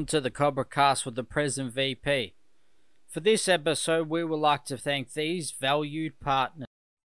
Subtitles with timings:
[0.00, 2.32] Welcome to the Cobra Cast with the present VP.
[3.06, 6.69] For this episode, we would like to thank these valued partners.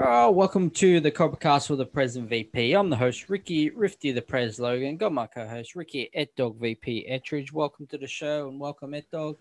[0.00, 2.72] Oh, welcome to the Cobra Cast with the present VP.
[2.72, 4.96] I'm the host, Ricky Rifty, the Pres Logan.
[4.96, 7.52] Got my co-host, Ricky Et Dog VP Ettridge.
[7.52, 9.38] Welcome to the show and welcome Et Dog.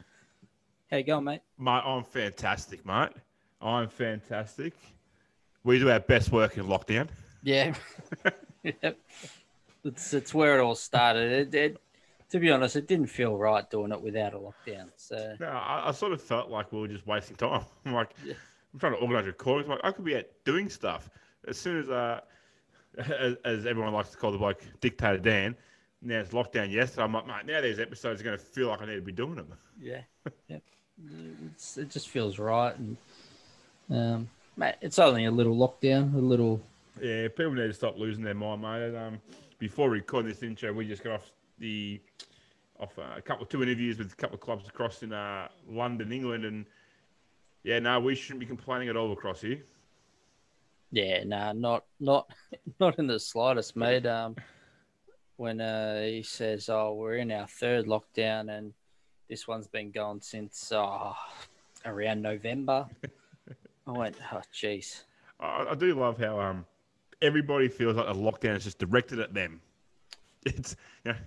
[0.90, 1.42] How you going, mate?
[1.60, 3.12] Mate, I'm fantastic, mate.
[3.62, 4.74] I'm fantastic.
[5.64, 7.08] We do our best work in lockdown.
[7.44, 7.76] Yeah.
[8.64, 8.98] yep.
[9.84, 11.54] It's it's where it all started.
[11.54, 11.78] It, it,
[12.32, 14.90] to be honest, it didn't feel right doing it without a lockdown.
[14.96, 17.64] So No, I, I sort of felt like we were just wasting time.
[17.86, 18.34] I'm like, Yeah.
[18.78, 19.68] I'm trying to organise recordings.
[19.68, 21.10] Like, I could be out doing stuff.
[21.48, 22.20] As soon as, uh,
[22.98, 25.56] as, as everyone likes to call the bloke Dictator Dan,
[26.04, 27.02] now it's lockdown yesterday.
[27.02, 29.12] I'm like, mate, now these episodes are going to feel like I need to be
[29.12, 29.52] doing them.
[29.82, 30.02] yeah,
[30.48, 30.58] yeah.
[31.48, 32.98] It's, it just feels right, and
[33.90, 36.62] um, mate, it's only a little lockdown, a little.
[37.02, 38.96] Yeah, people need to stop losing their mind, mate.
[38.96, 39.20] Um,
[39.58, 42.00] before we record this intro, we just got off the
[42.80, 46.12] off uh, a couple two interviews with a couple of clubs across in uh, London,
[46.12, 46.66] England, and
[47.68, 49.62] yeah, no, we shouldn't be complaining at all across here.
[50.90, 52.32] Yeah, nah, not not
[52.80, 54.06] not in the slightest, mate.
[54.06, 54.38] Um,
[55.36, 58.74] when uh, he says, "Oh, we're in our third lockdown, and
[59.30, 61.14] this one's been going since oh,
[61.86, 62.88] around November,"
[63.86, 65.04] I went, "Oh, jeez."
[65.42, 66.66] I, I do love how um
[67.22, 69.60] everybody feels like the lockdown is just directed at them.
[70.46, 71.18] It's you know,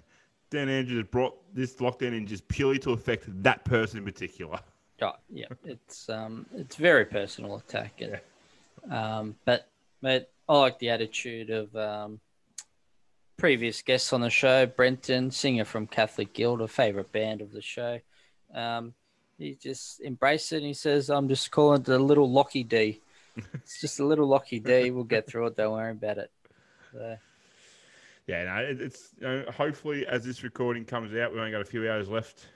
[0.49, 4.59] Dan Andrews brought this lockdown in just purely to affect that person in particular.
[5.03, 8.21] Oh, yeah, it's um, it's very personal attack, and,
[8.93, 9.69] um, but
[10.03, 12.21] mate, I like the attitude of um,
[13.37, 14.67] previous guests on the show.
[14.67, 18.01] Brenton, singer from Catholic Guild, a favorite band of the show.
[18.55, 18.95] Um,
[19.39, 20.59] he just embraced it.
[20.59, 23.01] And he says, "I'm just calling it a little Locky D.
[23.55, 24.91] It's just a little Locky D.
[24.91, 25.57] We'll get through it.
[25.57, 26.31] Don't worry about it."
[26.93, 27.17] So,
[28.27, 31.65] Yeah, no, it's you know, hopefully as this recording comes out, we only got a
[31.65, 32.47] few hours left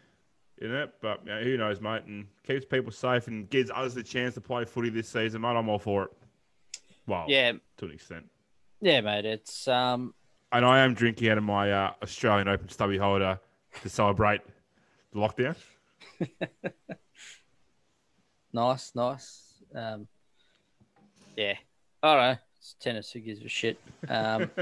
[0.65, 3.95] in it, but you know, who knows, mate, and keeps people safe and gives others
[3.95, 5.57] the chance to play footy this season, mate.
[5.57, 6.11] I'm all for it.
[7.07, 8.25] Well, yeah, to an extent.
[8.81, 9.27] yeah, mate.
[9.27, 10.15] It's um,
[10.53, 13.39] And I am drinking out of my uh, Australian Open stubby holder
[13.83, 14.41] to celebrate
[15.13, 15.57] the lockdown.
[18.53, 19.43] nice, nice.
[19.75, 20.09] Um,
[21.37, 21.55] yeah,
[22.03, 22.39] I don't know.
[22.59, 23.13] It's tennis.
[23.13, 23.79] Who gives a shit?
[24.09, 24.51] Um,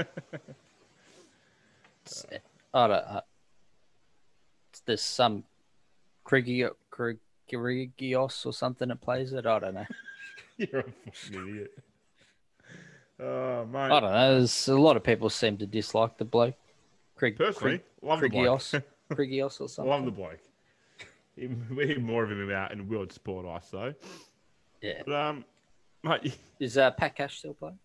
[2.73, 2.91] I don't.
[2.91, 3.21] Uh,
[4.85, 5.43] there's some
[6.25, 7.19] Krigi- Krig-
[7.51, 9.45] Krigios or something that plays it.
[9.45, 9.85] I don't know.
[10.57, 11.71] You're a fucking idiot.
[13.19, 13.79] Oh, mate.
[13.91, 14.37] I don't know.
[14.37, 16.55] There's a lot of people seem to dislike the bloke.
[17.19, 18.59] Krig, Personally, love the bloke.
[18.61, 19.89] Krigios, Krigios or something.
[19.89, 20.39] love the bloke.
[21.37, 23.93] We need more of him out in world sport ice, though.
[24.81, 25.01] Yeah.
[25.05, 25.45] But, um,
[26.03, 27.79] mate, Is uh, Pat Cash still playing?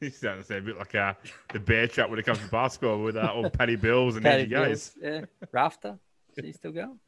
[0.00, 1.14] he's starting to sound a bit like uh,
[1.52, 4.42] the bear trap when it comes to basketball with uh, all Paddy Bills and Paddy
[4.42, 4.90] Angie Gaze.
[5.00, 5.46] Bills, yeah.
[5.52, 5.98] Rafter.
[6.38, 6.98] Is he still going?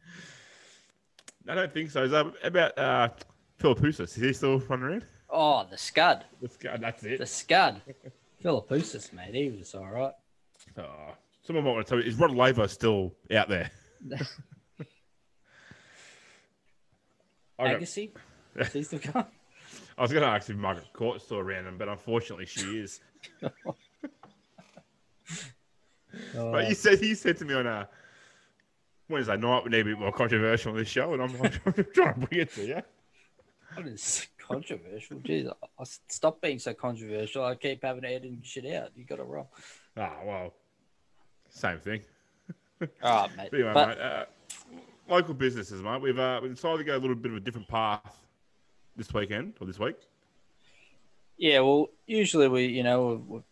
[1.49, 2.03] I don't think so.
[2.03, 3.09] Is that about uh,
[3.61, 4.00] Philippoussis?
[4.00, 5.06] Is he still running around?
[5.31, 6.25] Oh, the Scud.
[6.43, 7.19] That's, that's it.
[7.19, 7.81] The Scud.
[8.43, 9.35] Philippoussis, mate.
[9.35, 10.12] He was all right.
[10.79, 13.71] Oh, someone might want to tell me, is Rod Laver still out there?
[17.61, 18.11] Agassi?
[18.56, 19.26] Is he still going?
[19.99, 23.00] I was going to ask if Margaret Court's still around him, but unfortunately she is.
[26.35, 27.88] But you said you said to me on a
[29.11, 31.73] Wednesday night we need a bit more controversial on this show, and I'm like, I'm
[31.95, 32.83] trying to bring it to you.
[33.75, 35.19] What is controversial?
[35.19, 37.45] Jeez, I- I stop being so controversial.
[37.45, 38.91] I keep having to edit shit out.
[38.97, 39.47] You got it wrong.
[39.97, 40.55] Ah, well,
[41.51, 42.03] same thing.
[43.03, 43.49] All right, mate.
[43.51, 44.25] But anyway, But mate, uh,
[45.09, 46.01] local businesses, mate.
[46.01, 48.17] We've uh, we decided to go a little bit of a different path
[48.97, 49.97] this weekend or this week.
[51.39, 53.43] yeah, well, usually we, you know, we've,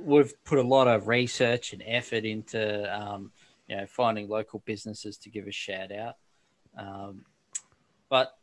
[0.00, 2.62] we've put a lot of research and effort into,
[2.98, 3.32] um,
[3.68, 6.16] you know, finding local businesses to give a shout out.
[6.78, 7.24] Um,
[8.08, 8.36] but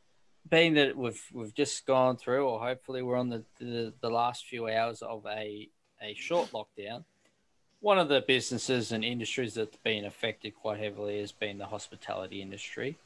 [0.50, 4.46] being that we've we've just gone through, or hopefully we're on the, the, the last
[4.46, 5.70] few hours of a,
[6.02, 7.04] a short lockdown,
[7.80, 12.42] one of the businesses and industries that's been affected quite heavily has been the hospitality
[12.42, 12.98] industry.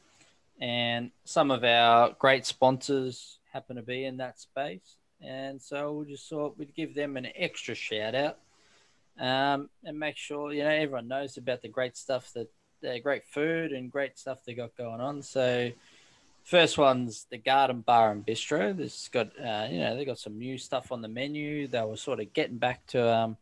[0.59, 4.97] And some of our great sponsors happen to be in that space.
[5.21, 8.37] And so we just thought we'd give them an extra shout out
[9.19, 12.49] um, and make sure, you know, everyone knows about the great stuff that,
[12.85, 15.21] uh, great food and great stuff they got going on.
[15.21, 15.71] So,
[16.43, 18.75] first one's the Garden Bar and Bistro.
[18.75, 21.67] This got, uh, you know, they got some new stuff on the menu.
[21.67, 23.37] They were sort of getting back to, um,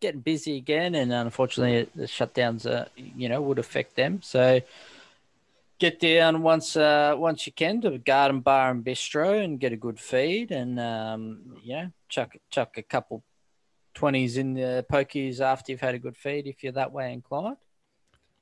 [0.00, 4.20] getting busy again, and unfortunately, the shutdowns, uh, you know, would affect them.
[4.22, 4.60] So,
[5.78, 9.76] get down once uh, once you can to Garden Bar and Bistro and get a
[9.76, 13.22] good feed, and um, you know, chuck chuck a couple
[13.96, 17.56] twenties in the pokies after you've had a good feed if you're that way inclined.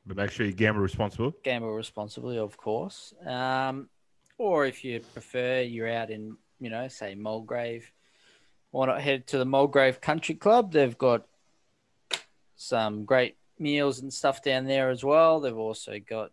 [0.06, 1.33] But make sure you gamble responsibly.
[1.43, 3.15] Gamble responsibly, of course.
[3.25, 3.89] Um,
[4.37, 7.91] or if you prefer, you're out in you know, say Mulgrave.
[8.71, 10.73] Why not head to the Mulgrave Country Club?
[10.73, 11.27] They've got
[12.56, 15.41] some great meals and stuff down there as well.
[15.41, 16.33] They've also got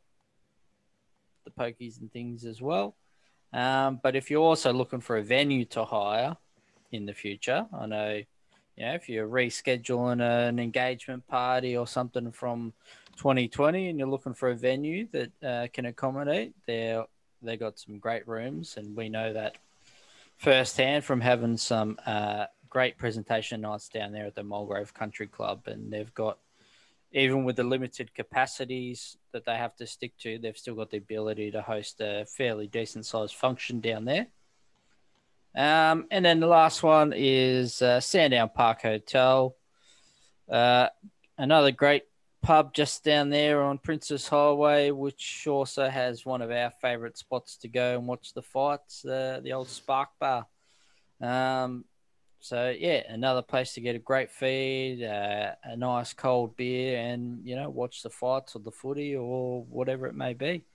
[1.44, 2.96] the pokies and things as well.
[3.54, 6.38] Um, but if you're also looking for a venue to hire
[6.92, 8.22] in the future, I know,
[8.82, 12.74] know, if you're rescheduling an engagement party or something from
[13.18, 17.02] 2020 and you're looking for a venue that uh, can accommodate, they
[17.44, 19.58] they got some great rooms, and we know that
[20.38, 25.62] firsthand from having some uh, great presentation nights down there at the Mulgrave Country Club,
[25.68, 26.38] and they've got
[27.14, 30.98] even with the limited capacities that they have to stick to, they've still got the
[30.98, 34.28] ability to host a fairly decent sized function down there.
[35.56, 39.56] Um, and then the last one is uh, Sandown Park Hotel,
[40.50, 40.88] uh,
[41.38, 42.04] another great
[42.42, 47.58] pub just down there on Princes Highway, which also has one of our favourite spots
[47.58, 50.48] to go and watch the fights, uh, the old Spark Bar.
[51.22, 51.86] Um,
[52.40, 57.46] so yeah, another place to get a great feed, uh, a nice cold beer, and
[57.46, 60.66] you know watch the fights or the footy or whatever it may be,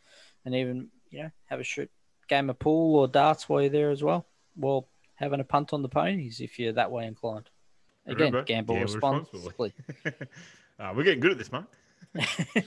[0.44, 1.90] and even you know have a shoot
[2.28, 4.26] game of pool or darts while you're there as well.
[4.56, 7.50] Well, having a punt on the ponies if you're that way inclined.
[8.06, 9.72] Again, Remember, gamble, responsibly.
[9.80, 10.28] responsibly.
[10.78, 11.64] uh, we're getting good at this, mate.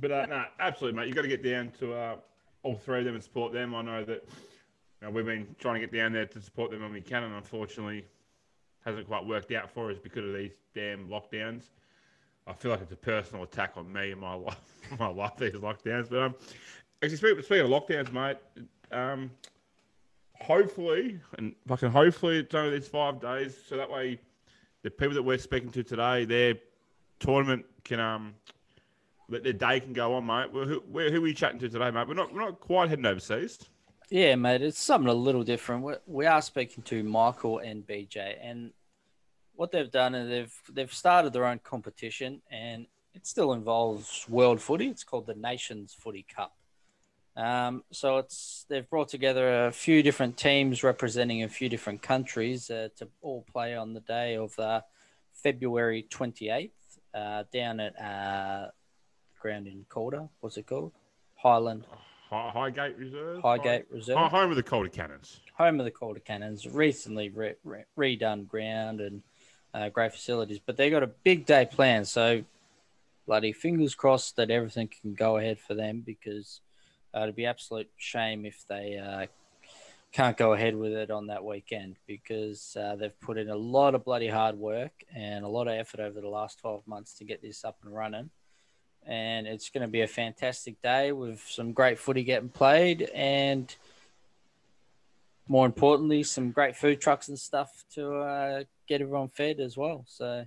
[0.00, 1.06] but uh, no, absolutely, mate.
[1.06, 2.16] You've got to get down to uh,
[2.62, 3.74] all three of them and support them.
[3.74, 4.28] I know that
[5.02, 7.34] know, we've been trying to get down there to support them when we can, and
[7.34, 8.04] unfortunately,
[8.84, 11.64] hasn't quite worked out for us because of these damn lockdowns.
[12.46, 14.60] I feel like it's a personal attack on me and my life,
[14.98, 16.10] my life these lockdowns.
[16.10, 16.34] But um,
[17.02, 18.36] actually, speaking, speaking of lockdowns, mate,
[18.92, 19.30] um,
[20.42, 24.18] hopefully, and fucking hopefully, it's only these five days, so that way,
[24.82, 26.54] the people that we're speaking to today, their
[27.18, 28.34] tournament can um,
[29.28, 30.52] let their day can go on, mate.
[30.52, 32.08] Well, who, who, are we chatting to today, mate?
[32.08, 33.58] We're not we're not quite heading overseas.
[34.10, 35.84] Yeah, mate, it's something a little different.
[35.84, 38.72] We, we are speaking to Michael and BJ, and
[39.54, 44.60] what they've done is they've they've started their own competition, and it still involves world
[44.60, 44.88] footy.
[44.88, 46.54] It's called the Nations Footy Cup.
[47.40, 52.70] Um, so it's they've brought together a few different teams representing a few different countries
[52.70, 54.82] uh, to all play on the day of uh,
[55.32, 58.68] February twenty eighth uh, down at uh,
[59.40, 60.28] ground in Calder.
[60.40, 60.92] What's it called?
[61.36, 61.86] Highland.
[62.28, 63.40] Highgate Reserve.
[63.40, 64.18] Highgate Reserve.
[64.18, 65.40] Home of the Calder Cannons.
[65.54, 66.68] Home of the Calder Cannons.
[66.68, 69.22] Recently re- re- redone ground and
[69.72, 72.06] uh, great facilities, but they got a big day planned.
[72.06, 72.44] So,
[73.26, 76.60] bloody fingers crossed that everything can go ahead for them because
[77.14, 79.26] uh, it'd be absolute shame if they uh,
[80.12, 83.94] can't go ahead with it on that weekend because uh, they've put in a lot
[83.94, 87.24] of bloody hard work and a lot of effort over the last 12 months to
[87.24, 88.30] get this up and running.
[89.06, 93.74] And it's going to be a fantastic day with some great footy getting played and
[95.48, 100.04] more importantly some great food trucks and stuff to uh, get everyone fed as well.
[100.06, 100.44] So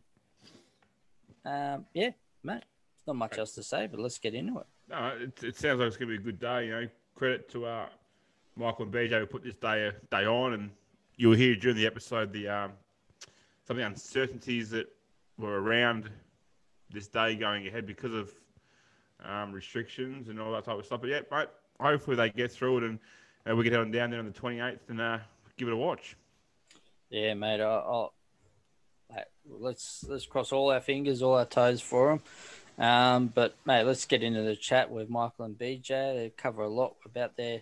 [1.45, 2.11] um, yeah
[2.43, 2.63] mate
[3.07, 5.87] not much else to say but let's get into it no it, it sounds like
[5.87, 7.85] it's going to be a good day you know credit to uh,
[8.55, 10.69] michael and bj who put this day day on and
[11.17, 12.71] you'll hear during the episode the um,
[13.65, 14.87] some of the uncertainties that
[15.37, 16.09] were around
[16.91, 18.31] this day going ahead because of
[19.23, 21.01] um, restrictions and all that type of stuff.
[21.01, 21.47] But yeah, mate,
[21.79, 22.99] hopefully they get through it and
[23.49, 25.19] uh, we get on down there on the 28th and uh,
[25.57, 26.15] give it a watch.
[27.09, 27.61] Yeah, mate.
[27.61, 28.13] I'll,
[29.11, 32.23] I'll, let's let's cross all our fingers, all our toes for them.
[32.77, 35.87] Um, but mate, let's get into the chat with Michael and BJ.
[35.87, 37.61] They cover a lot about their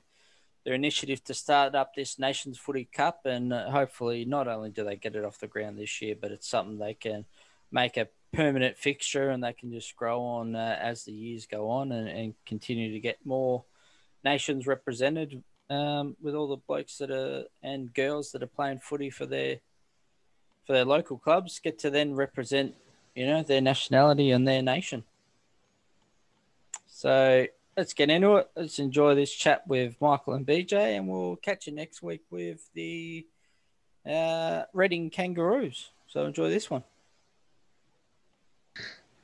[0.63, 4.83] their initiative to start up this Nations Footy Cup, and uh, hopefully, not only do
[4.83, 7.25] they get it off the ground this year, but it's something they can
[7.71, 11.69] make a permanent fixture and they can just grow on uh, as the years go
[11.69, 13.65] on and, and, continue to get more
[14.23, 19.09] nations represented um, with all the blokes that are and girls that are playing footy
[19.09, 19.57] for their
[20.65, 22.73] for their local clubs get to then represent
[23.15, 25.03] you know their nationality and their nation
[27.01, 28.49] so let's get into it.
[28.55, 32.69] Let's enjoy this chat with Michael and BJ, and we'll catch you next week with
[32.75, 33.25] the
[34.07, 35.89] uh, Reading Kangaroos.
[36.07, 36.83] So enjoy this one.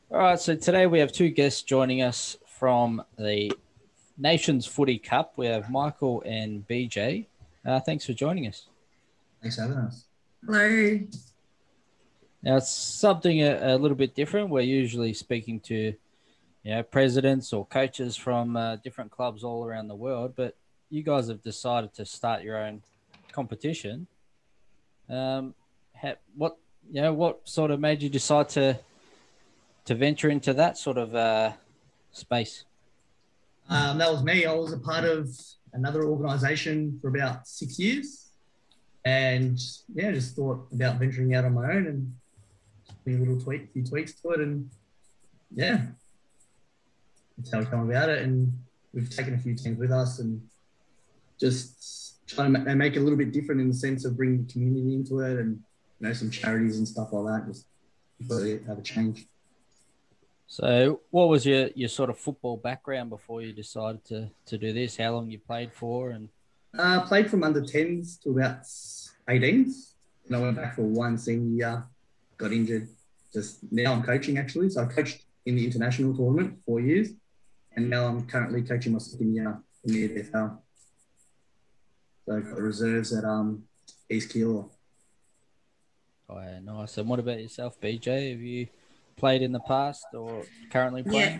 [0.09, 3.51] All right, so today we have two guests joining us from the
[4.17, 5.33] Nations Footy Cup.
[5.35, 7.25] We have Michael and BJ.
[7.63, 8.67] Uh, thanks for joining us.
[9.41, 10.05] Thanks for having us.
[10.45, 10.99] Hello.
[12.47, 14.49] Now it's something a, a little bit different.
[14.49, 15.93] We're usually speaking to,
[16.63, 20.55] you know, presidents or coaches from uh, different clubs all around the world, but
[20.89, 22.83] you guys have decided to start your own
[23.33, 24.07] competition.
[25.09, 25.55] Um,
[25.93, 26.55] ha- what
[26.89, 28.79] you know, what sort of made you decide to
[29.83, 31.51] to venture into that sort of uh,
[32.13, 32.63] space?
[33.67, 34.45] Um, that was me.
[34.45, 35.29] I was a part of
[35.73, 38.29] another organisation for about six years,
[39.03, 39.59] and
[39.93, 42.13] yeah, just thought about venturing out on my own and
[43.15, 44.69] a little tweak, few tweaks to it, and
[45.55, 45.85] yeah,
[47.37, 48.23] that's how we come about it.
[48.23, 48.51] And
[48.93, 50.41] we've taken a few teams with us and
[51.39, 54.51] just trying to make it a little bit different in the sense of bringing the
[54.51, 55.59] community into it and
[55.99, 57.47] you know some charities and stuff like that.
[57.47, 57.65] Just
[58.67, 59.27] have a change.
[60.49, 64.71] So, what was your, your sort of football background before you decided to, to do
[64.71, 64.95] this?
[64.95, 66.11] How long you played for?
[66.11, 66.29] And
[66.77, 68.63] uh, played from under 10s to about
[69.27, 69.93] 18s.
[70.25, 71.83] And I went back for one senior year,
[72.37, 72.87] got injured.
[73.37, 74.67] Just now I'm coaching actually.
[74.71, 77.09] So I coached in the international tournament for four years,
[77.75, 80.57] and now I'm currently coaching my second year in the AFL.
[82.25, 83.65] So I've got the reserves at um,
[84.09, 84.67] East Keilor.
[86.27, 86.97] Oh, yeah, nice.
[86.97, 88.31] And what about yourself, BJ?
[88.31, 88.67] Have you
[89.17, 91.39] played in the past or currently playing?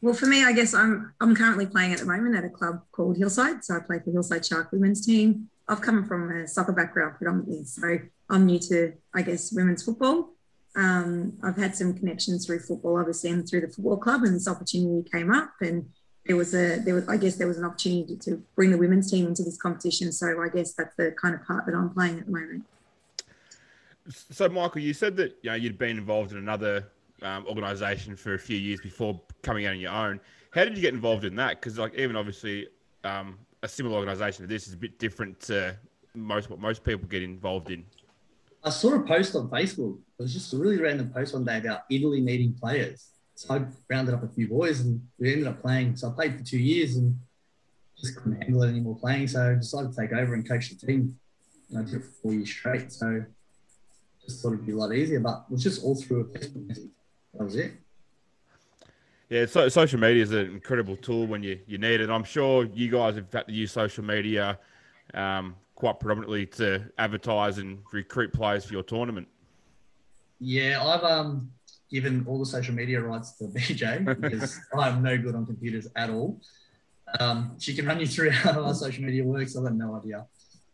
[0.00, 2.80] Well, for me, I guess I'm I'm currently playing at the moment at a club
[2.92, 3.62] called Hillside.
[3.62, 5.50] So I play for Hillside Shark women's team.
[5.68, 7.98] I've come from a soccer background predominantly, so
[8.30, 10.35] I'm new to I guess women's football.
[10.76, 14.46] Um, I've had some connections through football, obviously, and through the football club, and this
[14.46, 15.88] opportunity came up, and
[16.26, 19.10] there was a there was I guess there was an opportunity to bring the women's
[19.10, 20.12] team into this competition.
[20.12, 22.64] So I guess that's the kind of part that I'm playing at the moment.
[24.08, 26.88] So, Michael, you said that you know you'd been involved in another
[27.22, 30.20] um, organisation for a few years before coming out on your own.
[30.50, 31.60] How did you get involved in that?
[31.60, 32.68] Because like even obviously
[33.04, 35.76] um, a similar organisation to this is a bit different to
[36.14, 37.84] most what most people get involved in.
[38.66, 39.96] I saw a post on Facebook.
[40.18, 43.10] It was just a really random post one day about Italy needing players.
[43.36, 45.94] So I rounded up a few boys and we ended up playing.
[45.94, 47.16] So I played for two years and
[47.96, 49.28] just couldn't handle it anymore playing.
[49.28, 51.16] So I decided to take over and coach the team.
[51.70, 52.90] And I did it for four years straight.
[52.90, 53.24] So
[54.24, 56.66] just thought it'd be a lot easier, but it was just all through a Facebook
[56.66, 56.90] message.
[57.34, 57.72] That was it.
[59.28, 62.10] Yeah, so social media is an incredible tool when you, you need it.
[62.10, 64.58] I'm sure you guys have had to use social media
[65.14, 69.28] um, quite predominantly to advertise and recruit players for your tournament.
[70.40, 71.50] Yeah, I've um,
[71.90, 76.10] given all the social media rights to BJ because I'm no good on computers at
[76.10, 76.40] all.
[77.20, 79.56] Um, she can run you through how our social media works.
[79.56, 80.26] I've got no idea.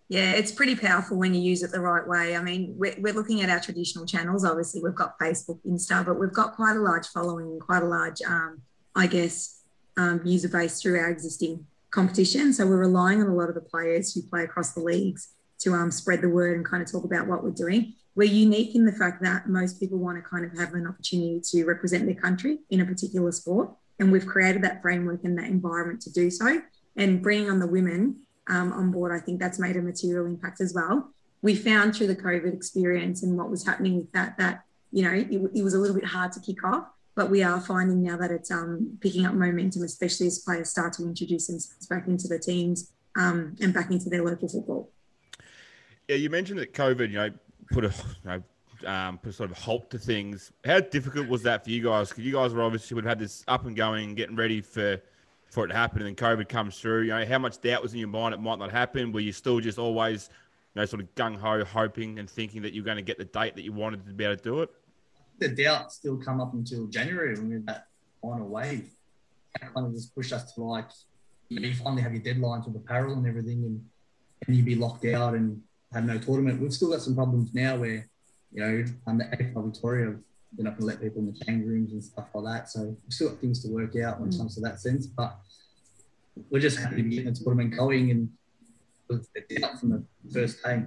[0.09, 2.37] Yeah, it's pretty powerful when you use it the right way.
[2.37, 4.45] I mean, we're, we're looking at our traditional channels.
[4.45, 8.21] Obviously, we've got Facebook, Insta, but we've got quite a large following quite a large,
[8.23, 8.61] um,
[8.95, 9.63] I guess,
[9.97, 12.53] um, user base through our existing competition.
[12.53, 15.29] So we're relying on a lot of the players who play across the leagues
[15.61, 17.95] to um, spread the word and kind of talk about what we're doing.
[18.15, 21.41] We're unique in the fact that most people want to kind of have an opportunity
[21.51, 23.71] to represent their country in a particular sport.
[23.99, 26.61] And we've created that framework and that environment to do so.
[26.97, 28.17] And bringing on the women
[28.49, 31.13] um, on board, I think that's made a material impact as well.
[31.41, 35.13] We found through the COVID experience and what was happening with that, that, you know,
[35.13, 38.17] it, it was a little bit hard to kick off, but we are finding now
[38.17, 42.29] that it's um, picking up momentum, especially as players start to introduce themselves back into
[42.29, 44.91] the teams um, and back into their local football.
[46.09, 47.31] Yeah, you mentioned that COVID, you know,
[47.71, 48.43] put a you
[48.85, 50.53] know, um, put sort of halt to things.
[50.65, 52.09] How difficult was that for you guys?
[52.09, 55.01] Because you guys were obviously would have had this up and going, getting ready for
[55.51, 57.03] for it to happen, and then COVID comes through.
[57.03, 59.13] You know, how much doubt was in your mind it might not happen?
[59.13, 60.31] Were you still just always,
[60.75, 63.27] you know, sort of gung ho, hoping and thinking that you're going to get the
[63.27, 64.71] date that you wanted to be able to do it?
[65.43, 67.87] The doubt still come up until January when we had that
[68.21, 68.89] final wave.
[69.61, 70.89] That kind of just pushed us to like,
[71.49, 73.85] you, know, you finally have your deadlines with apparel and everything, and,
[74.47, 75.61] and you'd be locked out and
[75.93, 76.61] have no tournament.
[76.61, 78.09] We've still got some problems now where,
[78.53, 80.15] you know, the AFL Victoria
[80.55, 82.71] they're not going to let people in the change rooms and stuff like that.
[82.71, 84.39] So we've still got things to work out when it mm.
[84.39, 85.07] comes to that sense.
[85.07, 85.39] But
[86.51, 88.29] we're just happy to be getting the tournament going and
[89.09, 89.25] the
[89.81, 90.83] from the first day.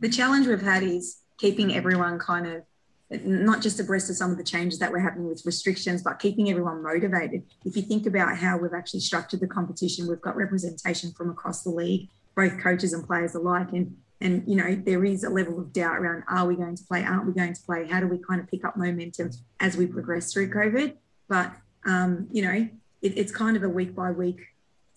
[0.00, 2.62] The challenge we've had is keeping everyone kind of
[3.10, 6.50] not just abreast of some of the changes that were happening with restrictions, but keeping
[6.50, 7.42] everyone motivated.
[7.64, 11.62] If you think about how we've actually structured the competition, we've got representation from across
[11.62, 13.72] the league, both coaches and players alike.
[13.72, 16.82] And and you know there is a level of doubt around are we going to
[16.82, 19.76] play aren't we going to play how do we kind of pick up momentum as
[19.76, 20.94] we progress through covid
[21.28, 21.52] but
[21.86, 22.68] um, you know
[23.00, 24.40] it, it's kind of a week by week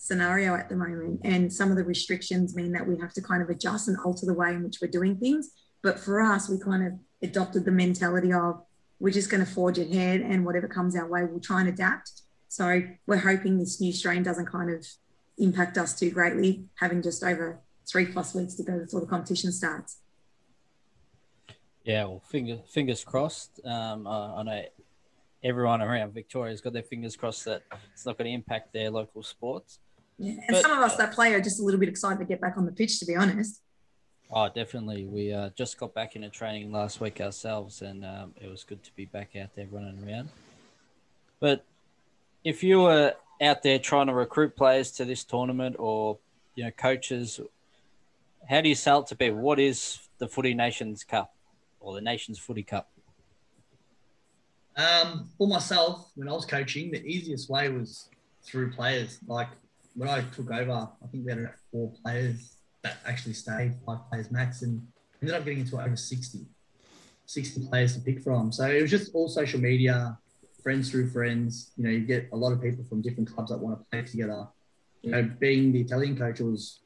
[0.01, 1.21] scenario at the moment.
[1.23, 4.25] And some of the restrictions mean that we have to kind of adjust and alter
[4.25, 5.51] the way in which we're doing things.
[5.83, 8.63] But for us, we kind of adopted the mentality of
[8.99, 12.21] we're just going to forge ahead and whatever comes our way, we'll try and adapt.
[12.47, 14.85] So we're hoping this new strain doesn't kind of
[15.37, 17.59] impact us too greatly, having just over
[17.89, 19.97] three plus weeks to go before the competition starts.
[21.83, 23.59] Yeah, well, finger, fingers crossed.
[23.65, 24.63] Um, I, I know
[25.43, 27.63] everyone around Victoria's got their fingers crossed that
[27.93, 29.79] it's not going to impact their local sports.
[30.19, 32.25] Yeah, and but, some of us that play are just a little bit excited to
[32.25, 33.61] get back on the pitch, to be honest.
[34.33, 35.05] Oh, definitely.
[35.05, 38.81] We uh, just got back into training last week ourselves, and um, it was good
[38.83, 40.29] to be back out there running around.
[41.41, 41.65] But
[42.45, 46.17] if you were out there trying to recruit players to this tournament, or
[46.55, 47.41] you know, coaches,
[48.49, 49.39] how do you sell it to people?
[49.39, 51.33] What is the Footy Nations Cup
[51.81, 52.89] or the Nations Footy Cup?
[54.77, 58.07] Um, for myself, when I was coaching, the easiest way was
[58.43, 59.19] through players.
[59.27, 59.49] Like
[59.93, 60.71] when I took over,
[61.03, 64.85] I think we had four players that actually stayed, five players max, and
[65.21, 66.39] ended up getting into over 60,
[67.25, 68.51] 60 players to pick from.
[68.51, 70.17] So it was just all social media,
[70.63, 71.71] friends through friends.
[71.77, 74.01] You know, you get a lot of people from different clubs that want to play
[74.03, 74.47] together.
[75.01, 76.79] You know, being the Italian coach was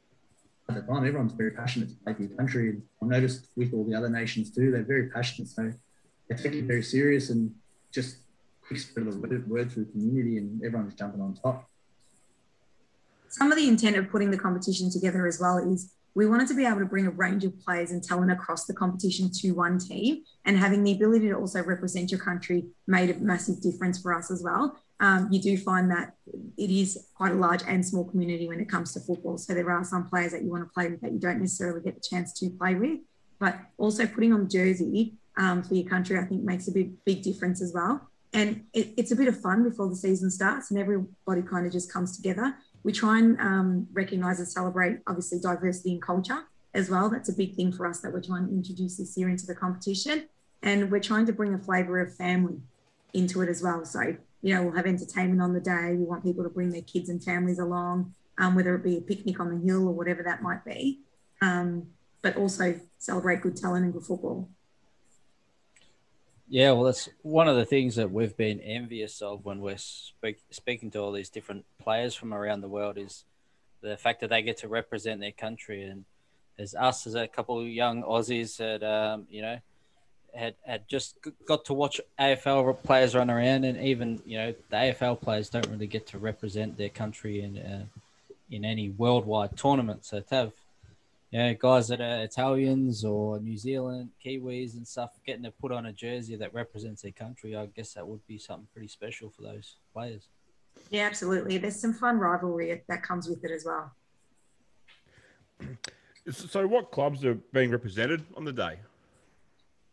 [0.69, 2.69] at the time, everyone's very passionate to play for your country.
[2.69, 5.49] And I've noticed with all the other nations too, they're very passionate.
[5.49, 5.71] So
[6.29, 7.53] they take it very serious and
[7.91, 8.17] just
[8.65, 11.69] quick spread of the word through the community and everyone's jumping on top
[13.38, 16.54] some of the intent of putting the competition together as well is we wanted to
[16.54, 19.78] be able to bring a range of players and talent across the competition to one
[19.78, 24.13] team and having the ability to also represent your country made a massive difference for
[24.13, 24.80] us as well.
[25.02, 26.13] Um, you do find that
[26.58, 29.38] it is quite a large and small community when it comes to football.
[29.38, 31.82] So there are some players that you want to play with that you don't necessarily
[31.82, 33.00] get the chance to play with
[33.39, 37.21] but also putting on jersey um, for your country i think makes a big big
[37.21, 38.10] difference as well.
[38.34, 41.71] And it, it's a bit of fun before the season starts and everybody kind of
[41.71, 42.54] just comes together
[42.86, 46.43] we try and um, recognise and celebrate, obviously, diversity in culture
[46.76, 47.10] as well.
[47.10, 49.56] That's a big thing for us that we're trying to introduce this year into the
[49.56, 50.30] competition.
[50.62, 52.62] And we're trying to bring a flavour of family
[53.13, 53.84] into it as well.
[53.86, 55.95] So, you know, we'll have entertainment on the day.
[55.95, 59.02] We want people to bring their kids and families along, um, whether it be a
[59.02, 61.00] picnic on the hill or whatever that might be.
[61.41, 61.88] Um,
[62.21, 64.48] but also celebrate good talent and good football.
[66.47, 70.39] Yeah, well, that's one of the things that we've been envious of when we're speak,
[70.51, 73.25] speaking to all these different players from around the world is
[73.81, 75.84] the fact that they get to represent their country.
[75.84, 76.05] And
[76.60, 79.58] as us, as a couple of young Aussies that, um, you know,
[80.36, 84.75] had, had just got to watch AFL players run around, and even, you know, the
[84.75, 87.86] AFL players don't really get to represent their country in, uh,
[88.51, 90.05] in any worldwide tournament.
[90.05, 90.51] So to have
[91.36, 95.74] you know, guys that are Italians or New Zealand, Kiwis and stuff, getting to put
[95.74, 99.30] on a jersey that represents their country, I guess that would be something pretty special
[99.30, 100.30] for those players.
[100.91, 101.58] Yeah, absolutely.
[101.58, 103.91] There's some fun rivalry that comes with it as well.
[106.32, 108.80] So, what clubs are being represented on the day?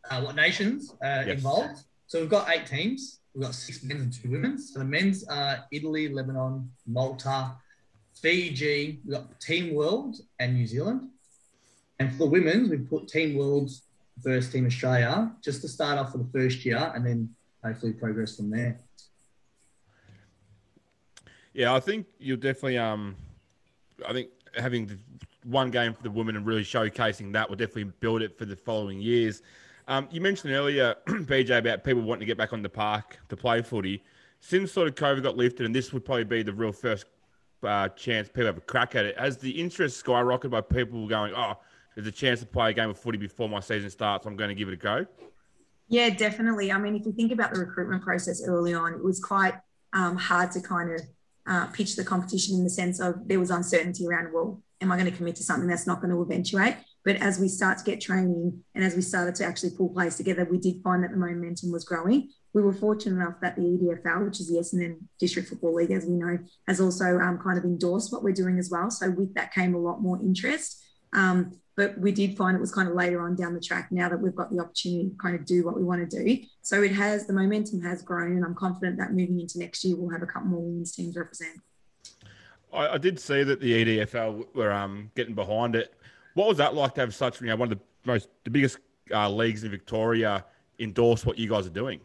[0.09, 1.38] Uh, what nations uh, yes.
[1.38, 1.83] involved?
[2.07, 3.18] So, we've got eight teams.
[3.35, 4.59] We've got six men and two women.
[4.59, 7.57] So, the men's are Italy, Lebanon, Malta,
[8.20, 11.09] Fiji, we've got Team World, and New Zealand.
[12.02, 13.82] And for the women's, we put Team World's
[14.18, 17.32] versus Team Australia just to start off for the first year and then
[17.64, 18.80] hopefully progress from there.
[21.54, 22.78] Yeah, I think you'll definitely.
[22.78, 23.14] Um,
[24.04, 24.98] I think having
[25.44, 28.56] one game for the women and really showcasing that will definitely build it for the
[28.56, 29.42] following years.
[29.86, 33.36] Um, you mentioned earlier, BJ, about people wanting to get back on the park to
[33.36, 34.02] play footy.
[34.40, 37.04] Since sort of COVID got lifted, and this would probably be the real first
[37.62, 41.32] uh, chance people have a crack at it, has the interest skyrocketed by people going,
[41.36, 41.58] "Oh,
[41.94, 44.26] there's a chance to play a game of footy before my season starts.
[44.26, 45.07] I'm going to give it a go.
[45.88, 46.72] Yeah, definitely.
[46.72, 49.55] I mean, if you think about the recruitment process early on, it was quite
[49.92, 51.00] um, hard to kind of
[51.46, 54.96] uh, pitch the competition in the sense of there was uncertainty around, well, am I
[54.96, 56.76] going to commit to something that's not going to eventuate?
[57.05, 60.16] But as we start to get training and as we started to actually pull plays
[60.16, 62.31] together, we did find that the momentum was growing.
[62.52, 66.05] We were fortunate enough that the EDFL, which is the Essendon District Football League, as
[66.05, 68.90] we know, has also um, kind of endorsed what we're doing as well.
[68.90, 70.85] So with that came a lot more interest.
[71.12, 74.09] Um, but we did find it was kind of later on down the track now
[74.09, 76.38] that we've got the opportunity to kind of do what we want to do.
[76.61, 79.96] So it has, the momentum has grown, and I'm confident that moving into next year,
[79.96, 81.61] we'll have a couple more women's teams represent.
[82.72, 85.94] I, I did see that the EDFL were um, getting behind it.
[86.35, 88.79] What was that like to have such, you know, one of the most, the biggest
[89.12, 90.44] uh, leagues in Victoria
[90.79, 92.01] endorse what you guys are doing?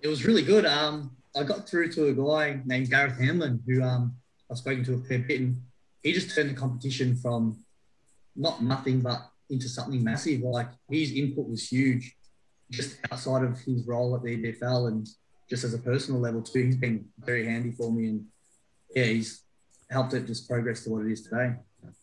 [0.00, 0.64] It was really good.
[0.64, 4.14] Um, I got through to a guy named Gareth Hanlon, who um,
[4.50, 5.60] I've spoken to a fair bit, and
[6.02, 7.58] he just turned the competition from
[8.38, 9.20] not nothing, but
[9.50, 10.40] into something massive.
[10.40, 12.16] Like his input was huge,
[12.70, 15.08] just outside of his role at the EDFL, and
[15.50, 16.62] just as a personal level too.
[16.62, 18.24] He's been very handy for me, and
[18.94, 19.42] yeah, he's
[19.90, 21.54] helped it just progress to what it is today.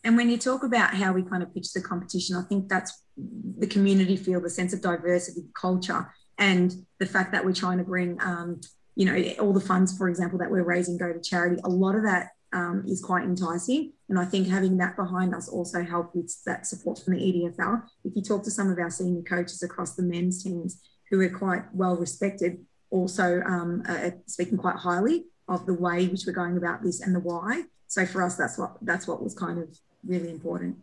[0.04, 3.02] And when you talk about how we kind of pitch the competition, I think that's
[3.16, 7.84] the community feel, the sense of diversity, culture, and the fact that we're trying to
[7.84, 8.60] bring, um,
[8.94, 11.60] you know, all the funds, for example, that we're raising go to charity.
[11.64, 13.92] A lot of that um, is quite enticing.
[14.08, 17.82] And I think having that behind us also helped with that support from the EDFL.
[18.04, 21.28] If you talk to some of our senior coaches across the men's teams who are
[21.28, 23.82] quite well respected, also um,
[24.26, 27.64] speaking quite highly of the way which we're going about this and the why.
[27.88, 29.68] So for us, that's what that's what was kind of
[30.04, 30.78] really important.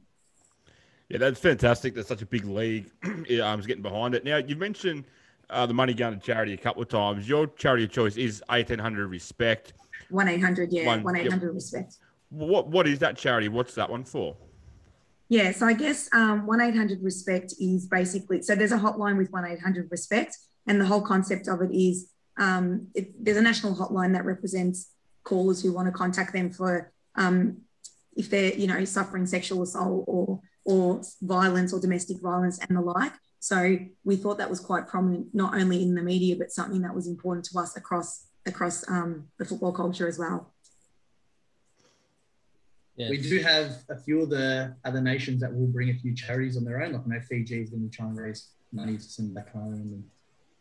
[1.09, 1.95] Yeah, that's fantastic.
[1.95, 2.91] That's such a big league.
[3.03, 4.23] I was getting behind it.
[4.23, 5.05] Now you mentioned
[5.49, 7.27] uh, the money going to charity a couple of times.
[7.27, 9.73] Your charity of choice is eighteen hundred Respect.
[10.13, 11.95] One eight hundred, yeah, one eight hundred Respect.
[12.30, 13.49] What what is that charity?
[13.49, 14.38] What's that one for?
[15.28, 19.17] Yeah, so I guess um, one eight hundred Respect is basically so there's a hotline
[19.17, 23.38] with one eight hundred Respect, and the whole concept of it is um, it, there's
[23.38, 24.91] a national hotline that represents
[25.23, 27.58] callers who want to contact them for um,
[28.15, 32.82] if they're you know suffering sexual assault or or violence or domestic violence and the
[32.82, 33.13] like.
[33.39, 36.95] So we thought that was quite prominent, not only in the media, but something that
[36.95, 40.53] was important to us across across um, the football culture as well.
[42.95, 43.10] Yes.
[43.10, 46.58] We do have a few of the other nations that will bring a few charities
[46.58, 46.93] on their own.
[46.93, 49.73] Like I know Fiji is going to try and raise money to send back home
[49.73, 50.03] and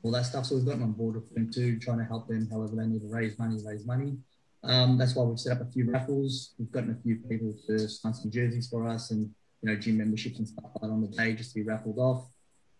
[0.02, 0.46] all that stuff.
[0.46, 3.02] So we've gotten on board with them too, trying to help them however they need
[3.02, 4.16] to raise money, raise money.
[4.64, 6.54] Um, that's why we've set up a few raffles.
[6.58, 9.98] We've gotten a few people to sign some jerseys for us and you know gym
[9.98, 12.24] memberships and stuff like that on the day just to be raffled off,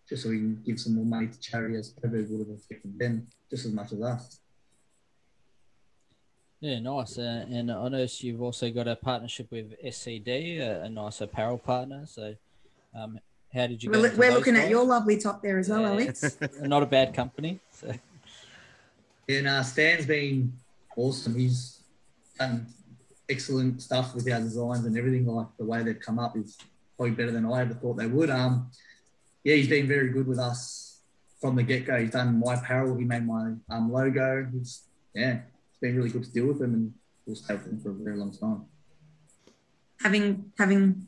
[0.07, 2.97] just so we can give some more money to charity as COVID would have affected
[2.97, 4.39] them just as much as us.
[6.63, 7.17] Yeah, nice.
[7.17, 11.57] Uh, and I notice you've also got a partnership with SCD, a, a nice apparel
[11.57, 12.05] partner.
[12.05, 12.35] So,
[12.97, 13.19] um,
[13.53, 13.91] how did you?
[13.91, 14.63] We're, we're looking guys?
[14.63, 16.37] at your lovely top there as well, yeah, Alex.
[16.61, 17.59] not a bad company.
[17.69, 17.93] So.
[19.27, 20.53] And uh, Stan's been
[20.95, 21.35] awesome.
[21.35, 21.81] He's
[22.39, 22.65] done
[23.27, 25.25] excellent stuff with our designs and everything.
[25.25, 26.57] Like the way they've come up is
[26.95, 28.29] probably better than I ever thought they would.
[28.29, 28.71] Um,
[29.43, 31.01] yeah, he's been very good with us
[31.41, 31.99] from the get go.
[31.99, 32.95] He's done my apparel.
[32.95, 34.47] He made my um, logo.
[34.53, 35.52] He's yeah, it's
[35.83, 36.93] been really good to deal with him, and
[37.25, 38.65] we'll stay with him for a very long time.
[40.01, 41.07] Having having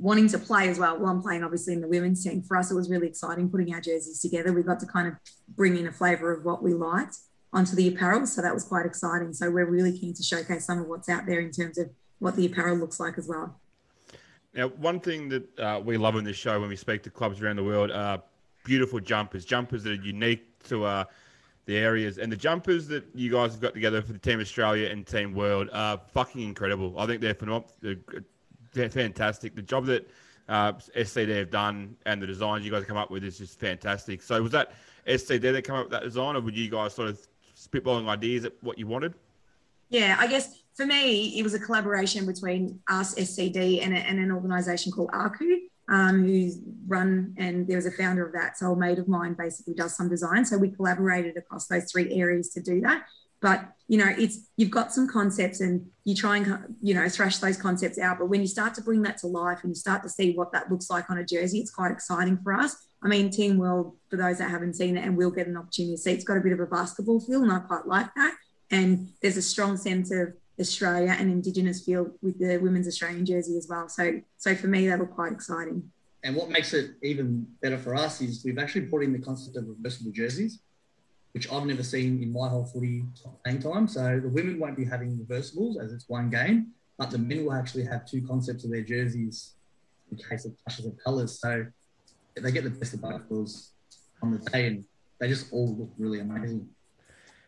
[0.00, 0.98] wanting to play as well.
[0.98, 2.42] Well, I'm playing obviously in the women's team.
[2.42, 4.52] For us, it was really exciting putting our jerseys together.
[4.52, 5.14] We got to kind of
[5.54, 7.16] bring in a flavour of what we liked
[7.52, 8.26] onto the apparel.
[8.26, 9.32] So that was quite exciting.
[9.32, 12.34] So we're really keen to showcase some of what's out there in terms of what
[12.36, 13.60] the apparel looks like as well.
[14.54, 17.40] Now, one thing that uh, we love in this show when we speak to clubs
[17.40, 18.22] around the world are
[18.64, 21.04] beautiful jumpers, jumpers that are unique to uh,
[21.66, 22.18] the areas.
[22.18, 25.34] And the jumpers that you guys have got together for the Team Australia and Team
[25.34, 26.98] World are fucking incredible.
[26.98, 27.70] I think they're phenomenal.
[28.72, 29.54] They're fantastic.
[29.54, 30.10] The job that
[30.48, 34.22] uh, SCD have done and the designs you guys come up with is just fantastic.
[34.22, 34.72] So was that
[35.06, 37.20] SCD that come up with that design, or would you guys sort of
[37.56, 39.14] spitballing ideas at what you wanted?
[39.90, 44.18] Yeah, I guess for me, it was a collaboration between us, SCD, and, a, and
[44.18, 48.58] an organisation called ARCU, um, who's run, and there was a founder of that.
[48.58, 50.44] So a mate of mine basically does some design.
[50.44, 53.04] So we collaborated across those three areas to do that.
[53.40, 57.38] But you know, it's you've got some concepts, and you try and you know thrash
[57.38, 58.18] those concepts out.
[58.18, 60.52] But when you start to bring that to life, and you start to see what
[60.52, 62.74] that looks like on a jersey, it's quite exciting for us.
[63.02, 65.94] I mean, Team World, for those that haven't seen it and will get an opportunity
[65.94, 68.34] to see, it's got a bit of a basketball feel, and I quite like that.
[68.70, 73.56] And there's a strong sense of Australia and Indigenous feel with the women's Australian jersey
[73.56, 73.88] as well.
[73.88, 75.90] So, so for me, that was quite exciting.
[76.22, 79.56] And what makes it even better for us is we've actually brought in the concept
[79.56, 80.60] of reversible jerseys,
[81.32, 83.04] which I've never seen in my whole footy
[83.42, 83.88] playing time.
[83.88, 87.52] So the women won't be having reversibles as it's one game, but the men will
[87.52, 89.54] actually have two concepts of their jerseys
[90.10, 91.38] in case of clashes of colours.
[91.40, 91.66] So
[92.36, 93.72] they get the best of both worlds
[94.22, 94.84] on the day, and
[95.18, 96.68] they just all look really amazing.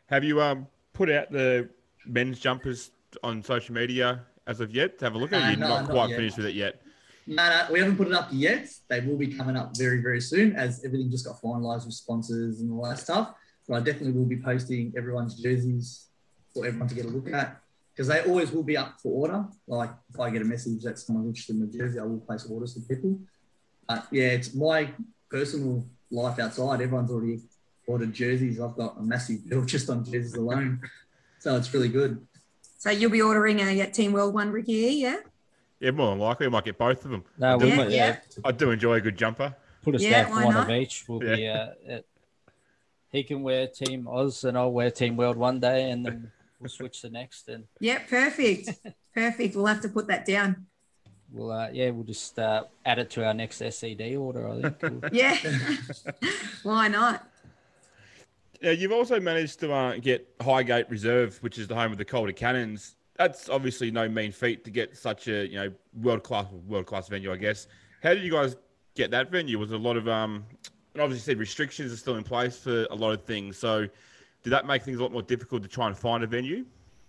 [0.07, 1.69] Have you um put out the
[2.05, 2.91] men's jumpers
[3.23, 4.99] on social media as of yet?
[4.99, 6.17] To have a look at uh, You're no, not, not quite yet.
[6.17, 6.83] finished with it yet.
[7.27, 8.69] No, no, we haven't put it up yet.
[8.89, 12.61] They will be coming up very, very soon as everything just got finalised with sponsors
[12.61, 13.35] and all that stuff.
[13.67, 16.07] But I definitely will be posting everyone's jerseys
[16.55, 17.61] for everyone to get a look at
[17.93, 19.45] because they always will be up for order.
[19.67, 22.47] Like if I get a message that someone's interested in the jersey, I will place
[22.49, 23.19] orders for people.
[23.89, 24.91] But yeah, it's my
[25.31, 26.81] personal life outside.
[26.81, 27.41] Everyone's already
[27.87, 28.61] ordered jerseys.
[28.61, 30.81] I've got a massive bill just on jerseys alone.
[31.39, 32.25] So it's really good.
[32.77, 35.17] So you'll be ordering a Team World one, Ricky, yeah?
[35.81, 36.47] Yeah, more than likely.
[36.47, 37.25] I might get both of them.
[37.39, 38.17] No, I do, yeah, yeah.
[38.45, 39.55] I do enjoy a good jumper.
[39.83, 40.71] Put us yeah, down for one not?
[40.71, 41.05] of each.
[41.09, 41.71] We'll yeah.
[41.77, 41.99] be uh,
[43.11, 46.69] he can wear Team Oz and I'll wear Team World one day and then we'll
[46.69, 47.49] switch the next.
[47.49, 48.71] And yeah, perfect.
[49.15, 49.55] perfect.
[49.55, 50.67] We'll have to put that down
[51.33, 54.49] we'll uh, yeah we'll just uh, add it to our next SCD order.
[54.49, 55.05] I think.
[55.13, 55.37] yeah,
[56.63, 57.29] why not?
[58.61, 62.05] Yeah, you've also managed to uh, get Highgate Reserve, which is the home of the
[62.05, 62.97] Calder Cannons.
[63.17, 67.09] That's obviously no mean feat to get such a you know world class world class
[67.09, 67.67] venue, I guess.
[68.03, 68.57] How did you guys
[68.95, 69.59] get that venue?
[69.59, 70.45] Was a lot of um,
[70.97, 73.59] and obviously said restrictions are still in place for a lot of things.
[73.59, 73.87] So,
[74.43, 76.65] did that make things a lot more difficult to try and find a venue?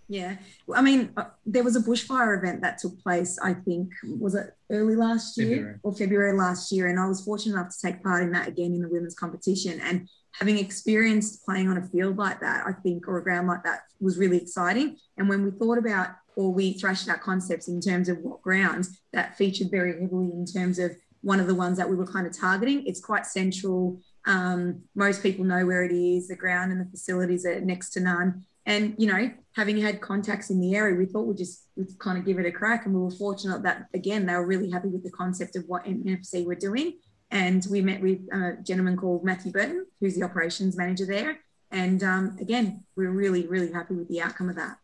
[0.10, 0.36] Yeah,
[0.74, 3.38] I mean, uh, there was a bushfire event that took place.
[3.42, 5.80] I think was it early last year February.
[5.84, 8.74] or February last year, and I was fortunate enough to take part in that again
[8.74, 9.80] in the women's competition.
[9.82, 13.64] And having experienced playing on a field like that, I think, or a ground like
[13.64, 14.98] that, was really exciting.
[15.18, 19.00] And when we thought about or we thrashed out concepts in terms of what grounds
[19.12, 22.28] that featured very heavily in terms of one of the ones that we were kind
[22.28, 22.86] of targeting.
[22.86, 24.00] It's quite central.
[24.26, 26.28] Um, most people know where it is.
[26.28, 28.46] The ground and the facilities are next to none.
[28.68, 32.20] And you know, having had contacts in the area, we thought we'd just we'd kind
[32.20, 32.86] of give it a crack.
[32.86, 35.86] And we were fortunate that again they were really happy with the concept of what
[35.86, 37.00] NFC were doing.
[37.30, 41.40] And we met with a gentleman called Matthew Burton, who's the operations manager there.
[41.72, 44.78] And um, again, we're really, really happy with the outcome of that.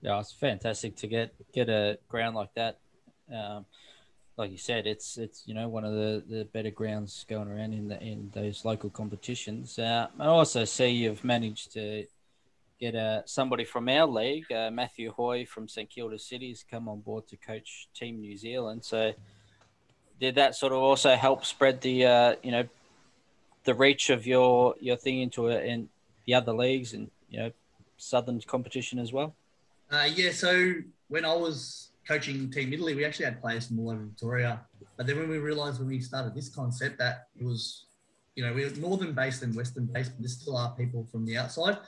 [0.00, 2.80] Yeah, it's fantastic to get get a ground like that.
[3.32, 3.66] Um,
[4.36, 7.72] like you said, it's it's you know one of the, the better grounds going around
[7.72, 9.78] in the in those local competitions.
[9.78, 12.04] Uh, I also see you've managed to
[12.80, 16.88] get uh, somebody from our league, uh, Matthew Hoy from St Kilda City, has come
[16.88, 18.84] on board to coach Team New Zealand.
[18.84, 19.12] So
[20.22, 22.64] did that sort of also help spread the uh, you know
[23.64, 25.88] the reach of your your thing into it in
[26.26, 27.50] the other leagues and you know
[27.96, 29.34] southern competition as well?
[29.90, 30.30] Uh, yeah.
[30.30, 30.74] So
[31.08, 34.60] when I was coaching Team Italy, we actually had players from all over Victoria.
[34.96, 37.86] But then when we realised when we started this concept that it was,
[38.36, 41.26] you know, we we're northern based and western based, but there still are people from
[41.26, 41.78] the outside.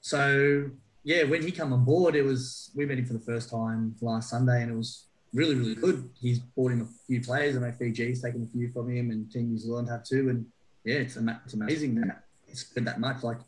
[0.00, 0.68] So
[1.04, 3.94] yeah, when he came on board, it was we met him for the first time
[4.00, 6.08] last Sunday, and it was really really good.
[6.20, 7.56] He's brought in a few players.
[7.56, 10.28] I know Fiji's taken a few from him, and Team New Zealand have too.
[10.30, 10.46] And
[10.84, 13.22] yeah, it's it's amazing that it's been that much.
[13.22, 13.38] Like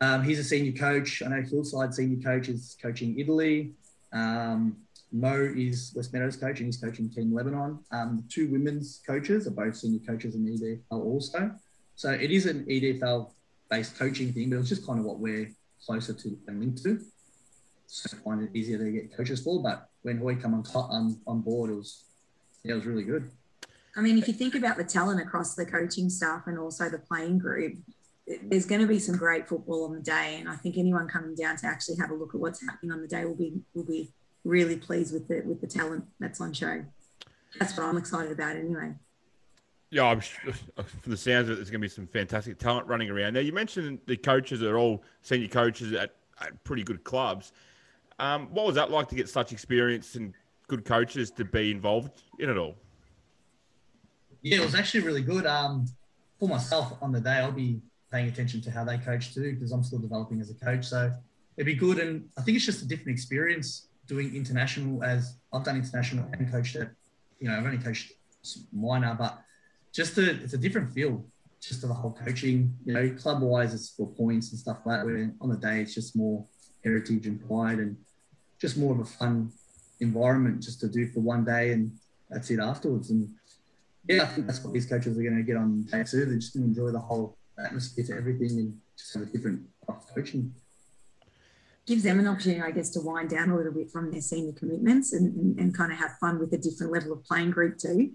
[0.00, 1.22] um, he's a senior coach.
[1.22, 3.72] I know Hillside senior coach is coaching Italy.
[4.12, 4.76] Um,
[5.12, 7.78] Mo is West Meadows coach and he's coaching Team Lebanon.
[7.92, 11.52] Um, two women's coaches are both senior coaches in EDFL also.
[11.94, 13.30] So it is an EDFL
[13.70, 15.50] based coaching thing, but it's just kind of what we're
[15.84, 17.00] closer to and linked to.
[17.86, 19.62] So find it easier to get coaches for.
[19.62, 22.04] But when Hoy come on, top, on, um, on board, it was,
[22.62, 23.28] yeah, it was really good.
[23.96, 26.98] I mean, if you think about the talent across the coaching staff and also the
[26.98, 27.74] playing group,
[28.42, 31.34] there's going to be some great football on the day, and I think anyone coming
[31.34, 33.84] down to actually have a look at what's happening on the day will be will
[33.84, 34.12] be
[34.44, 36.84] really pleased with the with the talent that's on show.
[37.58, 38.94] That's what I'm excited about, anyway.
[39.90, 42.06] Yeah, I'm sure, uh, uh, from the sounds of it, there's going to be some
[42.06, 43.34] fantastic talent running around.
[43.34, 47.52] Now, you mentioned the coaches are all senior coaches at, at pretty good clubs.
[48.18, 50.32] Um, what was that like to get such experience and
[50.68, 52.74] good coaches to be involved in it all?
[54.42, 55.46] Yeah, it was actually really good.
[55.46, 55.86] Um,
[56.38, 57.80] for myself on the day, I'll be
[58.12, 60.86] paying attention to how they coach too, because I'm still developing as a coach.
[60.86, 61.12] So
[61.56, 61.98] it'd be good.
[61.98, 66.50] And I think it's just a different experience doing international as I've done international and
[66.50, 66.88] coached it.
[67.40, 68.12] You know, I've only coached
[68.72, 69.42] minor, but
[69.92, 71.24] just it's a different feel
[71.60, 72.74] just to the whole coaching.
[72.84, 75.06] You know, club wise, it's for points and stuff like that.
[75.06, 76.46] Where on the day, it's just more
[76.84, 77.96] heritage and pride and
[78.60, 79.52] just more of a fun
[80.00, 81.92] environment just to do for one day and
[82.30, 83.10] that's it afterwards.
[83.10, 83.28] And
[84.08, 86.24] yeah, I think that's what these coaches are going to get on day two.
[86.24, 89.62] They're just going to enjoy the whole atmosphere to everything and just have a different
[90.14, 90.52] coaching
[91.86, 94.52] gives them an opportunity, I guess, to wind down a little bit from their senior
[94.52, 97.78] commitments and, and, and kind of have fun with a different level of playing group
[97.78, 98.10] too.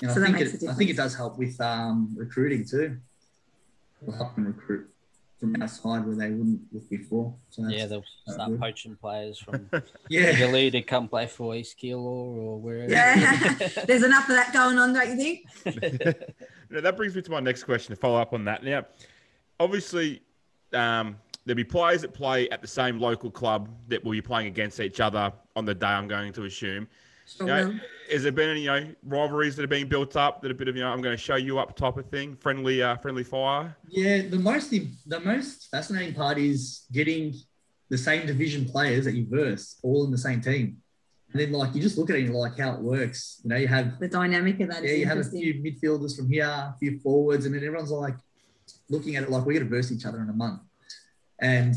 [0.00, 2.98] And so I, think it, I think it does help with um, recruiting too.
[4.02, 4.88] It'll help them recruit
[5.52, 7.34] from outside where they wouldn't look before.
[7.50, 8.60] So yeah, they'll start good.
[8.60, 9.68] poaching players from
[10.08, 10.32] yeah.
[10.32, 12.90] the Italy to come play for East Keilor or wherever.
[12.90, 13.54] Yeah,
[13.86, 16.16] there's enough of that going on, don't you think?
[16.70, 18.64] now, that brings me to my next question to follow up on that.
[18.64, 18.86] Now,
[19.60, 20.22] obviously,
[20.72, 24.46] um, there'll be players that play at the same local club that will be playing
[24.46, 25.86] against each other on the day.
[25.86, 26.88] I'm going to assume.
[27.40, 27.74] You know,
[28.10, 30.68] has there been any you know rivalries that are being built up that a bit
[30.68, 33.24] of you know I'm going to show you up type of thing, friendly uh, friendly
[33.24, 33.76] fire?
[33.88, 37.34] Yeah, the most the most fascinating part is getting
[37.90, 40.78] the same division players that you verse all in the same team.
[41.32, 43.40] And then like you just look at it and like how it works.
[43.42, 44.84] You know, you have the dynamic of that.
[44.84, 48.16] Yeah, you have a few midfielders from here, a few forwards, and then everyone's like
[48.88, 50.60] looking at it like we're gonna verse each other in a month.
[51.40, 51.74] And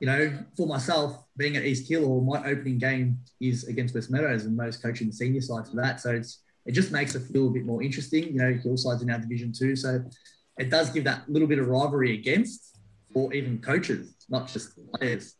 [0.00, 4.56] you know, for myself, being at East Keilor, my opening game is against Westmeadows, and
[4.56, 6.00] most coaching the senior side for that.
[6.00, 8.24] So it's it just makes it feel a bit more interesting.
[8.24, 10.04] You know, Hillside's in our division too, so
[10.58, 12.78] it does give that little bit of rivalry against,
[13.14, 15.34] or even coaches, not just players.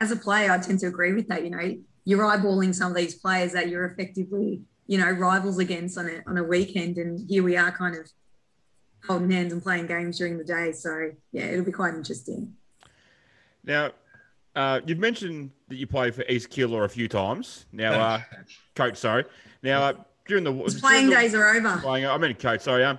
[0.00, 1.42] As a player, I tend to agree with that.
[1.42, 5.98] You know, you're eyeballing some of these players that you're effectively, you know, rivals against
[5.98, 8.08] on a on a weekend, and here we are, kind of
[9.04, 10.70] holding hands and playing games during the day.
[10.72, 12.54] So yeah, it'll be quite interesting.
[13.66, 13.90] Now,
[14.54, 17.66] uh, you've mentioned that you played for East Keilor a few times.
[17.72, 18.20] Now, uh,
[18.74, 19.24] coach, sorry.
[19.62, 19.92] Now, uh,
[20.26, 21.78] during the His playing during the- days are over.
[21.80, 22.84] playing, I mean, coach, sorry.
[22.84, 22.98] Um,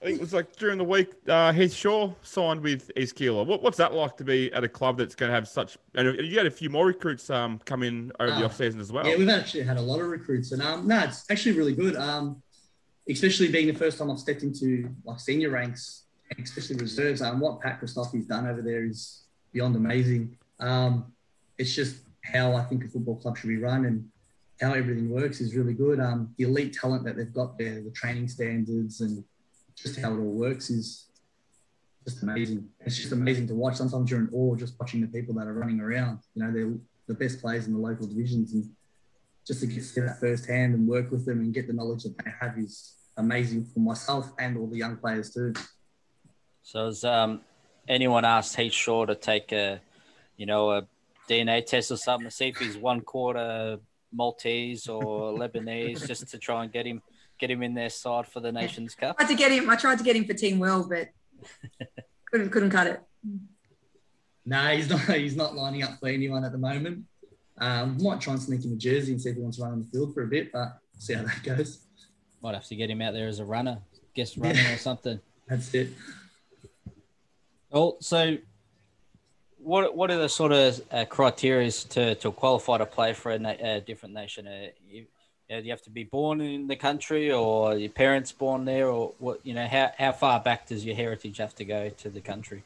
[0.00, 3.44] I think it was like during the week, uh, Heath Shaw signed with East Keilor.
[3.44, 5.76] What, what's that like to be at a club that's going to have such?
[5.96, 8.44] And you had a few more recruits um, come in over the Ah.
[8.44, 9.04] off season as well.
[9.06, 11.96] Yeah, we've actually had a lot of recruits, and um, no, it's actually really good.
[11.96, 12.40] Um,
[13.10, 16.04] especially being the first time I've stepped into like senior ranks,
[16.40, 17.20] especially reserves.
[17.22, 20.36] Um, what Pat Christophe's done over there is beyond amazing.
[20.60, 21.12] Um,
[21.56, 24.08] it's just how I think a football club should be run and
[24.60, 26.00] how everything works is really good.
[26.00, 29.24] Um, the elite talent that they've got there, the training standards, and
[29.76, 31.06] just how it all works is
[32.04, 32.68] just amazing.
[32.80, 33.76] It's just amazing to watch.
[33.76, 36.20] Sometimes you're in awe just watching the people that are running around.
[36.34, 36.74] You know, they're
[37.06, 38.68] the best players in the local divisions, and
[39.46, 42.02] just to get to see that firsthand and work with them and get the knowledge
[42.02, 45.52] that they have is amazing for myself and all the young players too.
[46.62, 47.40] So has um,
[47.88, 49.80] anyone asked Heath Shaw to take a,
[50.36, 50.86] you know, a
[51.28, 53.78] DNA test or something to see if he's one quarter
[54.12, 55.02] Maltese or
[55.38, 57.02] Lebanese, just to try and get him
[57.38, 59.16] get him in their side for the Nations Cup?
[59.18, 59.70] I tried to get him.
[59.70, 61.08] I tried to get him for Team World, but
[62.30, 63.02] couldn't couldn't cut it.
[64.44, 65.00] No, he's not.
[65.00, 67.04] He's not lining up for anyone at the moment.
[67.60, 69.72] Um, might try and sneak him a jersey and see if he wants to run
[69.72, 71.80] on the field for a bit, but see how that goes.
[72.40, 73.78] Might have to get him out there as a runner,
[74.14, 75.20] guest runner or something.
[75.48, 75.88] That's it.
[77.70, 78.38] Well, so
[79.58, 83.38] what what are the sort of uh, criteria to, to qualify to play for a,
[83.38, 84.46] na- a different nation?
[84.46, 85.06] Uh, you,
[85.50, 88.88] uh, do you have to be born in the country, or your parents born there,
[88.88, 89.44] or what?
[89.44, 92.62] You know, how how far back does your heritage have to go to the country?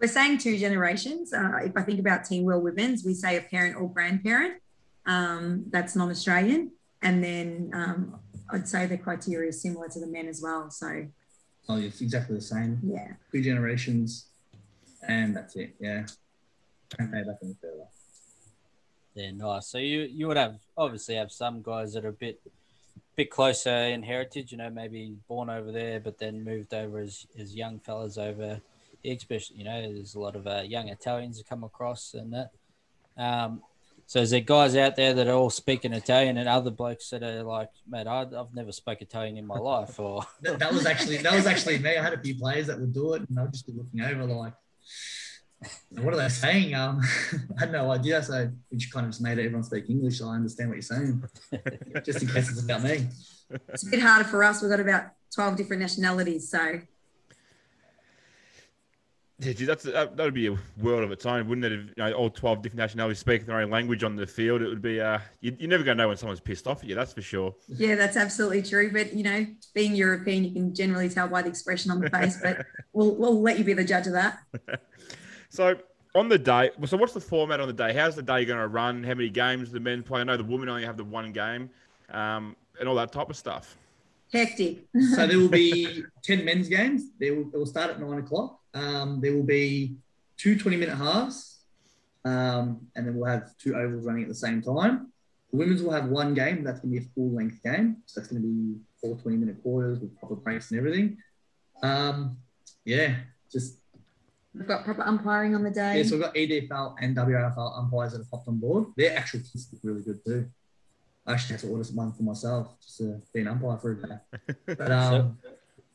[0.00, 1.32] We're saying two generations.
[1.32, 4.54] Uh, if I think about Team World Women's, we say a parent or grandparent.
[5.06, 8.18] Um, that's non-Australian, and then um,
[8.50, 10.70] I'd say the criteria is similar to the men as well.
[10.70, 11.06] So
[11.68, 12.78] Oh, it's exactly the same.
[12.84, 14.26] yeah, Two generations,
[15.08, 15.74] and that's it.
[15.80, 16.06] Yeah.
[16.96, 17.86] Can't pay back any further.
[19.14, 19.68] Yeah, nice.
[19.68, 22.40] So you you would have obviously have some guys that are a bit
[23.16, 24.52] bit closer in heritage.
[24.52, 28.60] You know, maybe born over there, but then moved over as as young fellas over.
[29.04, 32.50] Especially, you know, there's a lot of uh, young Italians that come across and that.
[33.16, 33.62] Um,
[34.06, 37.22] so is there guys out there that are all speaking Italian and other blokes that
[37.22, 40.86] are like, mate, I, I've never spoke Italian in my life, or That, that was
[40.86, 41.96] actually that was actually me.
[41.96, 44.24] I had a few players that would do it, and I'd just be looking over
[44.24, 44.52] like,
[45.90, 46.74] what are they saying?
[46.74, 47.00] Um,
[47.56, 50.18] I had no idea, so we just kind of just made everyone speak English.
[50.18, 51.22] So I understand what you're saying,
[52.04, 53.08] just in case it's about me.
[53.68, 54.60] it's a bit harder for us.
[54.60, 56.80] We've got about twelve different nationalities, so
[59.40, 61.72] Yeah, gee, that's that would be a world of its own, wouldn't it?
[61.72, 64.68] If you know, all twelve different nationalities speaking their own language on the field, it
[64.68, 65.00] would be.
[65.00, 66.94] Uh, you, you're never going to know when someone's pissed off at you.
[66.94, 67.52] That's for sure.
[67.66, 68.92] yeah, that's absolutely true.
[68.92, 69.44] But you know,
[69.74, 72.38] being European, you can generally tell by the expression on the face.
[72.40, 74.38] But we'll we'll let you be the judge of that.
[75.50, 75.76] So
[76.16, 77.92] on the day, so what's the format on the day?
[77.92, 79.04] How's the day going to run?
[79.04, 80.20] How many games the men play?
[80.20, 81.70] I know the women only have the one game,
[82.10, 83.76] um, and all that type of stuff.
[84.34, 84.88] Hectic.
[85.14, 87.04] So there will be 10 men's games.
[87.20, 88.58] They will, it will start at nine o'clock.
[88.74, 89.96] Um, there will be
[90.36, 91.60] two 20 minute halves.
[92.24, 95.12] Um, and then we'll have two ovals running at the same time.
[95.52, 96.64] The women's will have one game.
[96.64, 97.98] That's going to be a full length game.
[98.06, 101.18] So that's going to be four 20 minute quarters with proper breaks and everything.
[101.82, 102.38] Um,
[102.84, 103.16] yeah,
[103.52, 103.78] just
[104.54, 105.98] We've got proper umpiring on the day.
[105.98, 108.86] yeah, so we've got EDFL and WAFL umpires that have hopped on board.
[108.96, 110.48] Their actual kits look really good too.
[111.26, 114.08] I actually had to order one for myself just to be an umpire for a
[114.08, 114.54] day.
[114.78, 115.38] But um,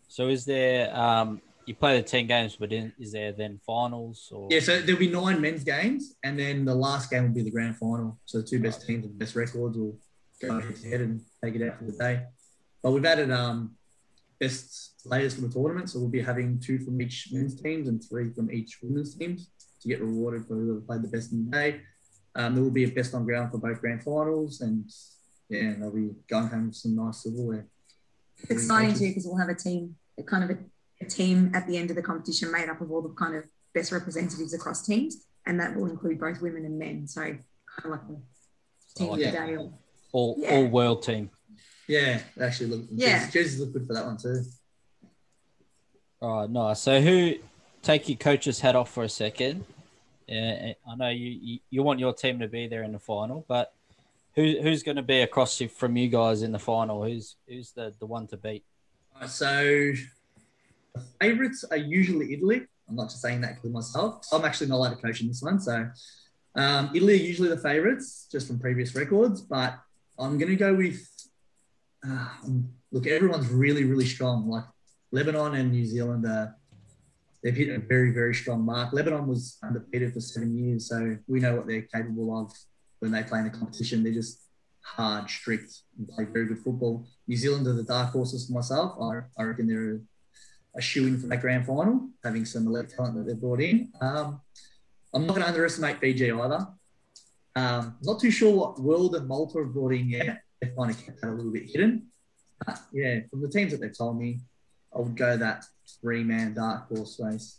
[0.08, 0.96] so is there?
[0.96, 4.48] Um, you play the ten games, but in, is there then finals or?
[4.50, 7.52] yeah, so there'll be nine men's games, and then the last game will be the
[7.52, 8.18] grand final.
[8.26, 10.00] So the two best teams with the best records will
[10.42, 12.24] go head to and take it out for the day.
[12.82, 13.76] But we've added um,
[14.40, 18.04] best players for the tournament, so we'll be having two from each men's teams and
[18.04, 19.52] three from each women's teams
[19.82, 21.82] to get rewarded for whoever played the best in the day.
[22.36, 24.90] Um, there will be a best on ground for both grand finals, and
[25.50, 27.68] yeah, and they'll be going home with some nice silverware.
[28.42, 30.58] It's exciting too because we'll have a team, a kind of a,
[31.02, 33.44] a team at the end of the competition made up of all the kind of
[33.74, 37.08] best representatives across teams, and that will include both women and men.
[37.08, 37.40] So kind
[37.86, 38.22] of like the
[38.96, 39.56] team of the day.
[39.58, 39.74] Or,
[40.12, 40.56] all Yeah.
[40.56, 41.30] all world team?
[41.88, 42.86] Yeah, they actually look.
[42.92, 43.18] Yeah.
[43.26, 44.44] jerseys, jerseys look good for that one too.
[46.22, 46.82] Oh, nice.
[46.82, 47.36] So, who
[47.82, 49.66] take your coach's hat off for a second?
[50.28, 53.46] Yeah, I know you, you you want your team to be there in the final,
[53.48, 53.74] but
[54.36, 57.04] who who's going to be across from you guys in the final?
[57.04, 58.64] Who's who's the the one to beat?
[59.20, 59.94] Uh, So
[61.20, 62.62] favourites are usually Italy.
[62.88, 64.26] I'm not just saying that of myself.
[64.32, 65.60] I'm actually not allowed to coach in this one.
[65.60, 65.90] So
[66.56, 69.42] um, Italy are usually the favourites, just from previous records.
[69.42, 69.78] But
[70.18, 71.08] I'm going to go with
[72.06, 73.08] uh, um, look.
[73.08, 74.50] Everyone's really, really strong.
[74.50, 74.66] Like
[75.12, 76.56] Lebanon and New Zealand are
[77.44, 78.94] they've hit a very very strong mark.
[78.94, 82.52] Lebanon was undefeated for seven years, so we know what they're capable of
[83.00, 84.04] when they play in the competition.
[84.04, 84.42] They're just
[84.82, 87.06] hard, strict, and play very good football.
[87.28, 88.98] New Zealand are the dark horses for myself.
[89.02, 90.02] I, I reckon they're
[90.76, 93.92] a shoe in for that grand final, having some elite talent that they've brought in.
[94.02, 94.42] Um,
[95.14, 96.68] I'm not going to underestimate Fiji either.
[97.56, 100.42] Um, not too sure what World and Malta have brought in yet.
[100.62, 102.08] They've kind of kept that a little bit hidden.
[102.66, 104.40] But yeah, from the teams that they've told me,
[104.96, 105.66] I would go that
[106.02, 107.59] three man dark horse race.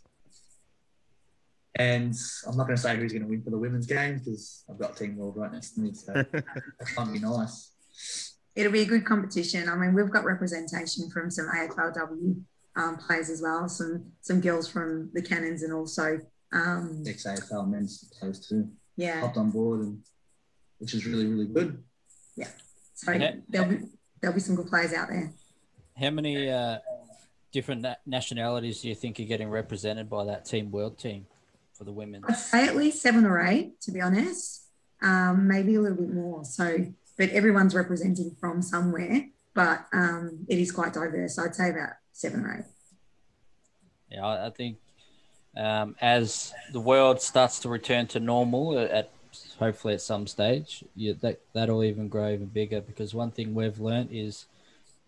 [1.75, 2.13] And
[2.47, 4.77] I'm not going to say who's going to win for the women's game because I've
[4.77, 5.93] got Team World right next to me.
[5.93, 7.71] So that's going to be nice.
[8.55, 9.69] It'll be a good competition.
[9.69, 12.41] I mean, we've got representation from some AFLW
[12.75, 16.19] um, players as well, some some girls from the Cannons and also
[16.53, 18.69] um, ex AFL men's players too.
[18.95, 19.99] Yeah, hopped on board, and
[20.79, 21.83] which is really really good.
[22.35, 22.47] Yeah,
[22.93, 23.35] so yeah.
[23.49, 23.79] there'll be
[24.21, 25.31] there'll be some good players out there.
[25.97, 26.79] How many uh,
[27.51, 31.25] different nationalities do you think are getting represented by that Team World team
[31.81, 32.23] for the women?
[32.27, 34.67] I'd say at least seven or eight, to be honest.
[35.01, 36.45] Um, maybe a little bit more.
[36.45, 36.85] So,
[37.17, 39.25] but everyone's representing from somewhere,
[39.55, 41.39] but um, it is quite diverse.
[41.39, 42.65] I'd say about seven or eight.
[44.11, 44.77] Yeah, I think
[45.57, 49.09] um, as the world starts to return to normal at
[49.57, 53.79] hopefully at some stage, you, that that'll even grow even bigger because one thing we've
[53.79, 54.45] learned is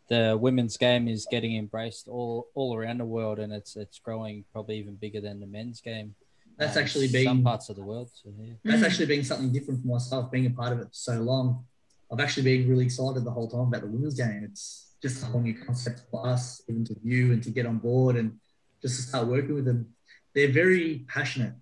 [0.08, 4.44] the women's game is getting embraced all all around the world, and it's it's growing
[4.54, 6.16] probably even bigger than the men's game.
[6.58, 8.10] That's um, actually been some parts of the world.
[8.14, 8.54] So, yeah.
[8.64, 11.66] That's actually been something different for myself, being a part of it for so long.
[12.12, 14.48] I've actually been really excited the whole time about the women's game.
[14.50, 17.80] It's just a whole new concept for us, even to view and to get on
[17.80, 18.40] board and
[18.82, 19.88] just to start working with them.
[20.36, 21.54] They're very passionate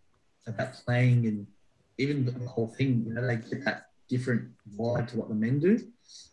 [0.45, 1.47] about playing and
[1.97, 3.05] even the whole thing.
[3.07, 5.77] You know, they get that different vibe to what the men do.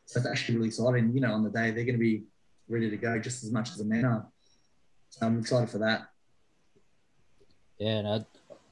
[0.07, 1.13] So it's actually really exciting.
[1.15, 2.25] You know, on the day they're going to be
[2.69, 4.27] ready to go just as much as the men are.
[5.11, 6.09] So I'm excited for that.
[7.79, 8.27] Yeah, and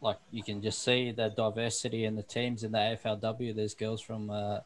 [0.06, 3.56] like you can just see the diversity in the teams in the AFLW.
[3.56, 4.60] There's girls from uh,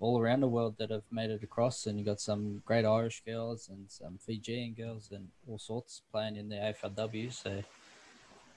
[0.00, 3.22] all around the world that have made it across, and you got some great Irish
[3.24, 7.32] girls and some Fijian girls and all sorts playing in the AFLW.
[7.32, 7.62] So,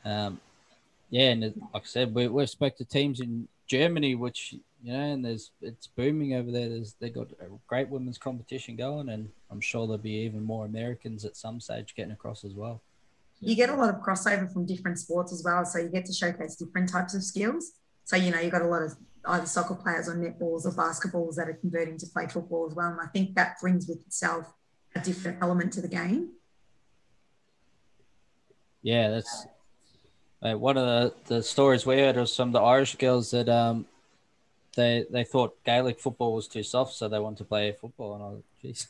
[0.06, 0.40] um,
[1.12, 5.00] yeah, and like I said, we, we've spoke to teams in Germany, which you know,
[5.00, 6.68] and there's it's booming over there.
[6.68, 10.66] There's they got a great women's competition going, and I'm sure there'll be even more
[10.66, 12.82] Americans at some stage getting across as well.
[13.46, 16.14] You get a lot of crossover from different sports as well, so you get to
[16.14, 17.74] showcase different types of skills.
[18.06, 21.36] So you know, you've got a lot of either soccer players or netballs or basketballs
[21.36, 24.54] that are converting to play football as well, and I think that brings with itself
[24.96, 26.32] a different element to the game.
[28.82, 29.48] Yeah, that's
[30.42, 33.48] uh, one of the, the stories we heard was some of the Irish girls that
[33.48, 33.86] um,
[34.76, 38.16] they they thought Gaelic football was too soft, so they wanted to play football.
[38.16, 38.88] And I was, jeez.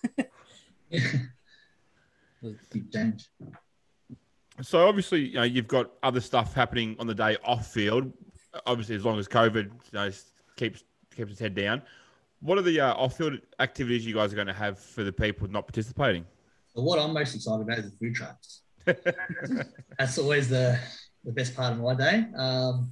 [4.61, 8.11] so obviously, you know, you've got other stuff happening on the day off field.
[8.65, 10.11] Obviously, as long as COVID you know,
[10.55, 10.83] keeps
[11.15, 11.81] keeps its head down,
[12.43, 15.47] what are the uh, off-field activities you guys are going to have for the people
[15.47, 16.25] not participating?
[16.75, 18.61] Well, what I'm most excited about is the food trucks.
[19.97, 20.77] That's always the
[21.23, 22.25] the best part of my day.
[22.35, 22.91] Um,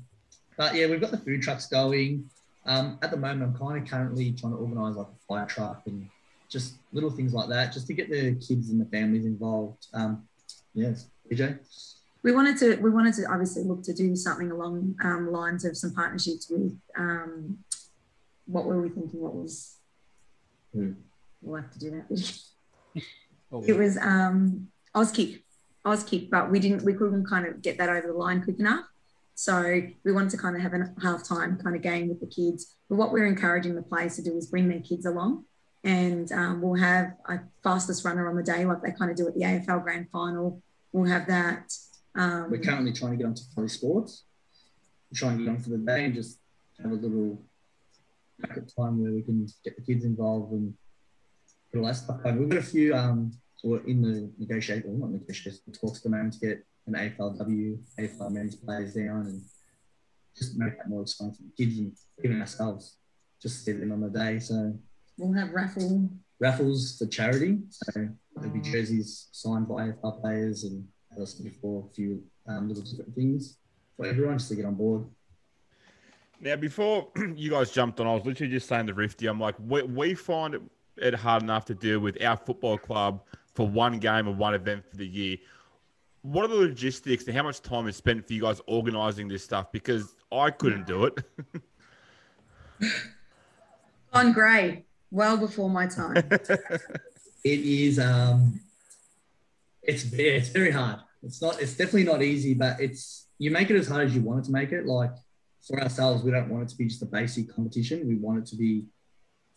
[0.55, 2.29] but yeah, we've got the food trucks going.
[2.65, 5.81] Um, at the moment, I'm kind of currently trying to organise like a fire truck
[5.85, 6.07] and
[6.47, 9.87] just little things like that, just to get the kids and the families involved.
[9.93, 10.23] Um,
[10.73, 11.59] yes, PJ.
[12.23, 15.75] We wanted to we wanted to obviously look to do something along um, lines of
[15.75, 17.57] some partnerships with um,
[18.45, 19.21] what were we thinking?
[19.21, 19.77] What was
[20.73, 20.91] hmm.
[21.41, 23.01] we'll have to do that.
[23.51, 25.41] oh, it was um, Auskick,
[25.85, 28.85] Auskick, but we didn't we couldn't kind of get that over the line quick enough.
[29.33, 32.75] So we wanted to kind of have a halftime kind of game with the kids.
[32.87, 35.45] But what we're encouraging the players to do is bring their kids along.
[35.83, 39.27] And um, we'll have a fastest runner on the day, like they kind of do
[39.27, 40.61] at the AFL Grand Final.
[40.91, 41.73] We'll have that.
[42.15, 44.23] Um, we're currently trying to get onto Poly Sports.
[45.11, 46.39] We're trying to get on for the day and just
[46.81, 47.41] have a little
[48.43, 50.73] time where we can get the kids involved and
[51.71, 53.31] put all that stuff We've got a few um,
[53.63, 58.31] in the negotiation, well, not negotiation, talks at the moment to get an AFLW, AFL
[58.31, 59.41] men's players down and
[60.35, 62.97] just make that more exciting for the kids and even ourselves.
[63.41, 64.39] Just get them on the day.
[64.39, 64.73] So
[65.17, 66.09] we'll have raffle
[66.41, 67.59] raffles for charity.
[67.69, 72.23] So there'll be jerseys signed by AFL players and as I said before, a few
[72.47, 73.57] um, little different things
[73.95, 75.05] for everyone just to get on board.
[76.39, 79.55] Now, before you guys jumped on, I was literally just saying to Rifty, I'm like,
[79.59, 80.57] we, we find
[80.97, 83.23] it hard enough to deal with our football club
[83.53, 85.37] for one game or one event for the year
[86.23, 89.43] what are the logistics and how much time is spent for you guys organizing this
[89.43, 89.71] stuff?
[89.71, 91.17] Because I couldn't do it.
[94.13, 96.15] Gone grey, well before my time.
[97.43, 98.59] it is um
[99.83, 100.99] It's it's very hard.
[101.23, 101.61] It's not.
[101.61, 104.45] It's definitely not easy, but it's you make it as hard as you want it
[104.45, 104.85] to make it.
[104.85, 105.11] Like
[105.67, 108.07] for ourselves, we don't want it to be just a basic competition.
[108.07, 108.85] We want it to be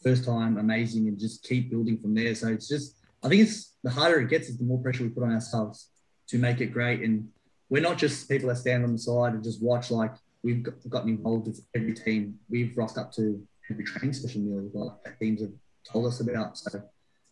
[0.03, 2.35] first time amazing and just keep building from there.
[2.35, 5.09] So it's just I think it's the harder it gets, is the more pressure we
[5.09, 5.89] put on ourselves
[6.29, 7.01] to make it great.
[7.03, 7.29] And
[7.71, 9.91] we're not just people that stand on the side and just watch.
[9.91, 12.39] Like we've gotten involved with every team.
[12.51, 15.53] We've rocked up to every training session meal like teams have
[15.91, 16.57] told us about.
[16.59, 16.83] So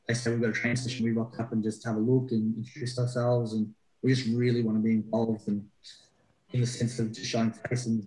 [0.07, 1.05] they say we've got a training session.
[1.05, 3.72] We rock up and just have a look and introduce ourselves, and
[4.03, 5.64] we just really want to be involved and
[6.53, 8.07] in the sense of just showing face and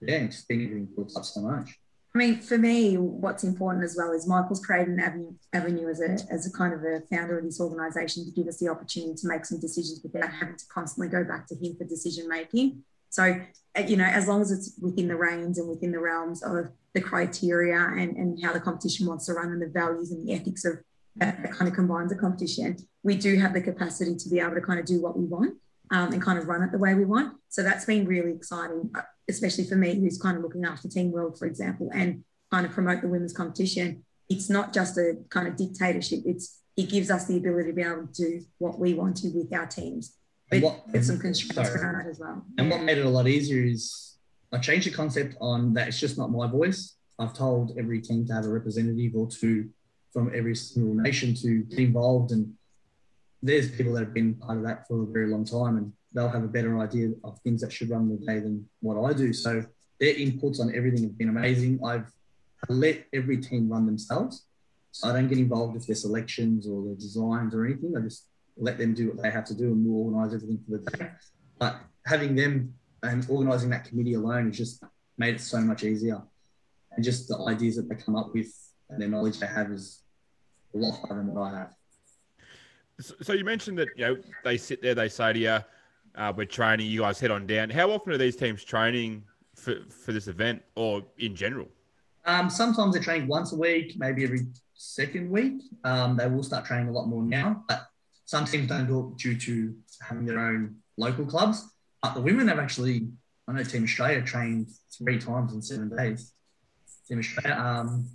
[0.00, 1.78] yeah, just being to up so much.
[2.14, 6.00] I mean, for me, what's important as well is Michael's created an avenue, avenue as
[6.00, 9.14] a as a kind of a founder of this organisation to give us the opportunity
[9.14, 12.84] to make some decisions without having to constantly go back to him for decision making.
[13.12, 13.40] So,
[13.78, 16.70] uh, you know, as long as it's within the reins and within the realms of
[16.94, 20.32] the criteria and, and how the competition wants to run and the values and the
[20.32, 20.78] ethics of
[21.16, 24.60] that kind of combines the competition, we do have the capacity to be able to
[24.60, 25.54] kind of do what we want
[25.90, 27.36] um, and kind of run it the way we want.
[27.48, 28.90] So that's been really exciting
[29.28, 32.72] especially for me, who's kind of looking after Team World, for example, and kind of
[32.72, 36.20] promote the women's competition, it's not just a kind of dictatorship.
[36.24, 39.28] It's it gives us the ability to be able to do what we want to
[39.28, 40.16] with our teams.
[40.60, 42.44] What, with some constraints around it as well.
[42.58, 44.16] And what made it a lot easier is
[44.52, 46.96] I changed the concept on that it's just not my voice.
[47.18, 49.70] I've told every team to have a representative or two
[50.12, 52.32] from every single nation to get involved.
[52.32, 52.52] And
[53.42, 55.76] there's people that have been part of that for a very long time.
[55.76, 59.02] And they'll have a better idea of things that should run the day than what
[59.02, 59.32] I do.
[59.32, 59.64] So
[60.00, 61.80] their inputs on everything have been amazing.
[61.84, 62.10] I've
[62.68, 64.44] let every team run themselves.
[64.90, 67.94] So I don't get involved with their selections or their designs or anything.
[67.96, 68.26] I just
[68.56, 71.10] let them do what they have to do and we'll organise everything for the day.
[71.58, 71.76] But
[72.06, 74.84] having them and organising that committee alone has just
[75.18, 76.22] made it so much easier.
[76.92, 78.52] And just the ideas that they come up with
[78.90, 80.02] and the knowledge they have is
[80.74, 81.74] a lot higher than what I have.
[83.00, 85.58] So you mentioned that you know they sit there, they say to you,
[86.14, 86.86] uh, we're training.
[86.86, 87.70] You guys head on down.
[87.70, 89.24] How often are these teams training
[89.56, 91.68] for, for this event or in general?
[92.24, 95.62] Um, sometimes they're training once a week, maybe every second week.
[95.84, 97.86] Um, they will start training a lot more now, but
[98.32, 99.76] some teams don't do it due to
[100.08, 101.68] having their own local clubs.
[102.02, 103.08] But the women have actually,
[103.46, 106.32] I know Team Australia trained three times in seven days.
[107.06, 108.08] Team Australia, um,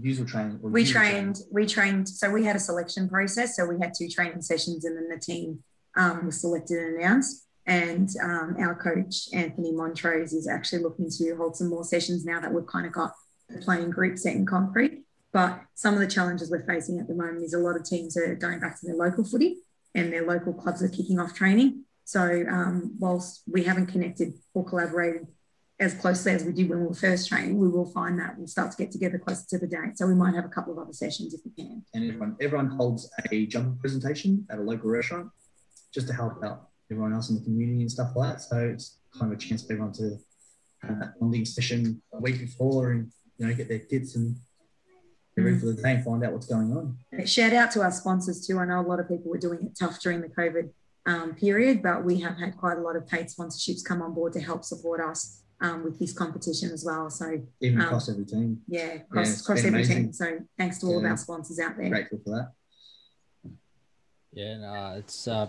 [0.00, 0.60] usual training.
[0.62, 1.50] We trained, training.
[1.50, 3.56] we trained, so we had a selection process.
[3.56, 5.58] So we had two training sessions and then the team
[5.96, 7.48] um, was selected and announced.
[7.66, 12.38] And um, our coach, Anthony Montrose, is actually looking to hold some more sessions now
[12.38, 13.12] that we've kind of got
[13.48, 15.02] the playing group set in concrete.
[15.32, 18.16] But some of the challenges we're facing at the moment is a lot of teams
[18.16, 19.58] are going back to their local footy
[19.94, 21.84] and their local clubs are kicking off training.
[22.04, 25.26] So um, whilst we haven't connected or collaborated
[25.80, 28.48] as closely as we did when we were first training, we will find that we'll
[28.48, 29.96] start to get together closer to the date.
[29.96, 31.84] So we might have a couple of other sessions if we can.
[31.94, 35.30] And everyone, everyone holds a jumper presentation at a local restaurant
[35.92, 38.40] just to help out everyone else in the community and stuff like that.
[38.40, 40.18] So it's kind of a chance for everyone to
[40.82, 44.36] that bonding session a week before and you know get their kits and
[45.38, 47.26] get ready for the day and find out what's going on.
[47.26, 48.58] Shout out to our sponsors too.
[48.58, 50.70] I know a lot of people were doing it tough during the COVID
[51.06, 54.32] um, period, but we have had quite a lot of paid sponsorships come on board
[54.34, 57.10] to help support us um, with this competition as well.
[57.10, 58.60] So even um, across every team.
[58.68, 59.96] Yeah, across, yeah, across every amazing.
[59.96, 60.12] team.
[60.12, 60.98] So thanks to all yeah.
[60.98, 61.88] of our sponsors out there.
[61.88, 62.52] Grateful for that.
[64.32, 65.46] Yeah, no, it's uh,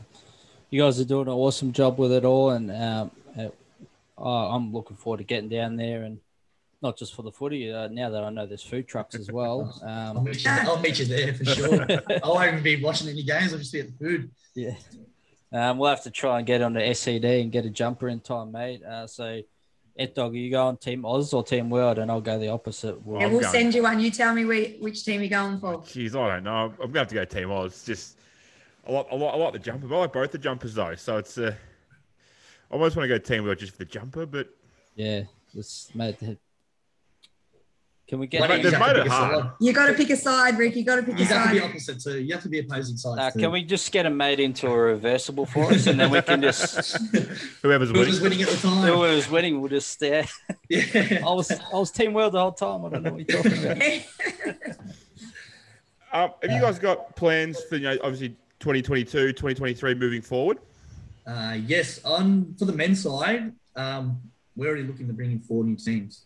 [0.70, 3.12] you guys are doing an awesome job with it all, and um,
[4.18, 6.20] uh, I'm looking forward to getting down there and
[6.82, 7.72] not just for the footy.
[7.72, 10.80] Uh, now that I know there's food trucks as well, um, I'll, meet you, I'll,
[10.80, 11.84] meet you, there for sure.
[12.24, 13.54] I won't even be watching any games.
[13.54, 14.32] I'll just be at the food.
[14.56, 14.76] Yeah,
[15.52, 18.20] um, we'll have to try and get on the SCD and get a jumper in
[18.20, 18.84] time, mate.
[18.84, 19.42] Uh, so.
[19.98, 23.06] Ed Dog, you go on Team Oz or Team World, and I'll go the opposite.
[23.06, 24.00] We'll, yeah, we'll send you one.
[24.00, 24.46] You tell me
[24.80, 25.80] which team you're going for.
[25.80, 26.72] Jeez, I don't know.
[26.72, 27.84] I'm going to have to go Team Oz.
[27.84, 28.18] Just
[28.88, 29.94] I like, I like, I like the jumper.
[29.94, 30.96] I like both the jumpers though.
[30.96, 31.54] So it's uh,
[32.70, 34.50] I almost want to go team World just for the jumper, but
[34.96, 35.24] yeah,
[35.54, 36.38] just made
[38.10, 38.50] Can we get?
[38.50, 39.52] Mate, they've hard.
[39.60, 40.76] You got to pick a side, Rick.
[40.76, 41.54] You got to pick you a side.
[41.54, 42.20] You have to be opposite too.
[42.20, 43.20] You have to be opposing sides.
[43.36, 46.20] Uh, can we just get them made into a reversible for us, and then we
[46.24, 46.98] can just
[47.62, 48.06] whoever's winning.
[48.06, 48.92] Whoever's winning at the time.
[48.92, 50.26] Whoever's winning, we'll just stare.
[50.72, 51.24] Yeah.
[51.26, 52.86] I was I was team world the whole time.
[52.86, 53.78] I don't know what you're talking about.
[56.12, 58.30] Um, have you guys got plans for you know obviously
[58.60, 60.58] 2022, 2023 moving forward?
[61.28, 64.20] Uh, yes, on for the men's side, um,
[64.56, 66.26] we're already looking to bring in four new teams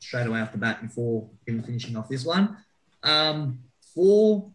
[0.00, 2.56] straight away off the bat before even finishing off this one.
[3.02, 3.60] Um,
[3.94, 4.50] for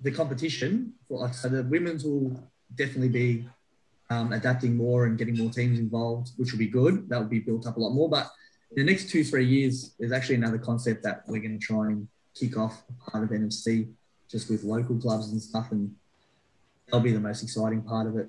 [0.00, 2.42] the competition, for, so the women's will
[2.74, 3.44] definitely be
[4.10, 7.08] um, adapting more and getting more teams involved, which will be good.
[7.08, 8.08] That will be built up a lot more.
[8.08, 8.30] But
[8.76, 11.86] in the next two, three years, there's actually another concept that we're going to try
[11.86, 13.88] and kick off part of NFC
[14.28, 15.94] just with local clubs and stuff and
[16.86, 18.28] that'll be the most exciting part of it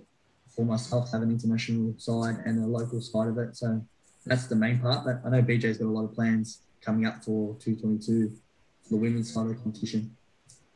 [0.55, 3.55] for myself, have an international side and a local side of it.
[3.57, 3.81] So
[4.25, 5.05] that's the main part.
[5.05, 8.31] But I know BJ's got a lot of plans coming up for 222
[8.83, 10.15] for the women's side of the competition.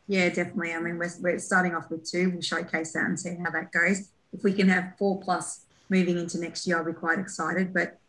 [0.08, 0.74] Yeah, definitely.
[0.74, 2.32] I mean, we're, we're starting off with two.
[2.32, 4.10] We'll showcase that and see how that goes.
[4.34, 7.74] If we can have four plus moving into next year, I'll be quite excited.
[7.74, 8.00] But,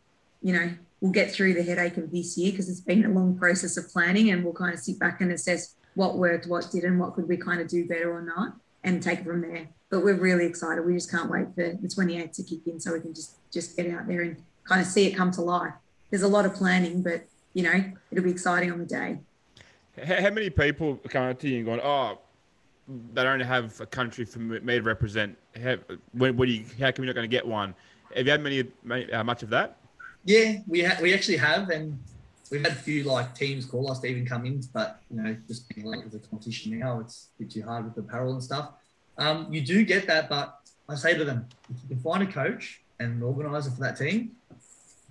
[0.43, 3.37] you know, we'll get through the headache of this year because it's been a long
[3.37, 6.93] process of planning and we'll kind of sit back and assess what worked, what didn't,
[6.93, 9.69] and what could we kind of do better or not and take it from there.
[9.91, 10.87] But we're really excited.
[10.87, 13.77] We just can't wait for the 28th to kick in so we can just just
[13.77, 15.75] get out there and kind of see it come to life.
[16.11, 19.19] There's a lot of planning, but you know, it'll be exciting on the day.
[20.05, 22.19] How many people come up to you and going, "Oh,
[23.13, 25.37] they don't have a country for me to represent"?
[25.61, 25.77] How,
[26.13, 27.75] when, when you, how come you're not going to get one?
[28.15, 29.77] Have you had many, uh, much of that?
[30.25, 31.99] Yeah, we ha- we actually have, and
[32.51, 35.37] we've had a few like teams call us to even come in, but you know,
[35.49, 38.33] just being late with the competition now, it's a bit too hard with the apparel
[38.35, 38.71] and stuff.
[39.19, 42.27] Um, you do get that, but I say to them, if you can find a
[42.27, 44.33] coach and an organizer for that team,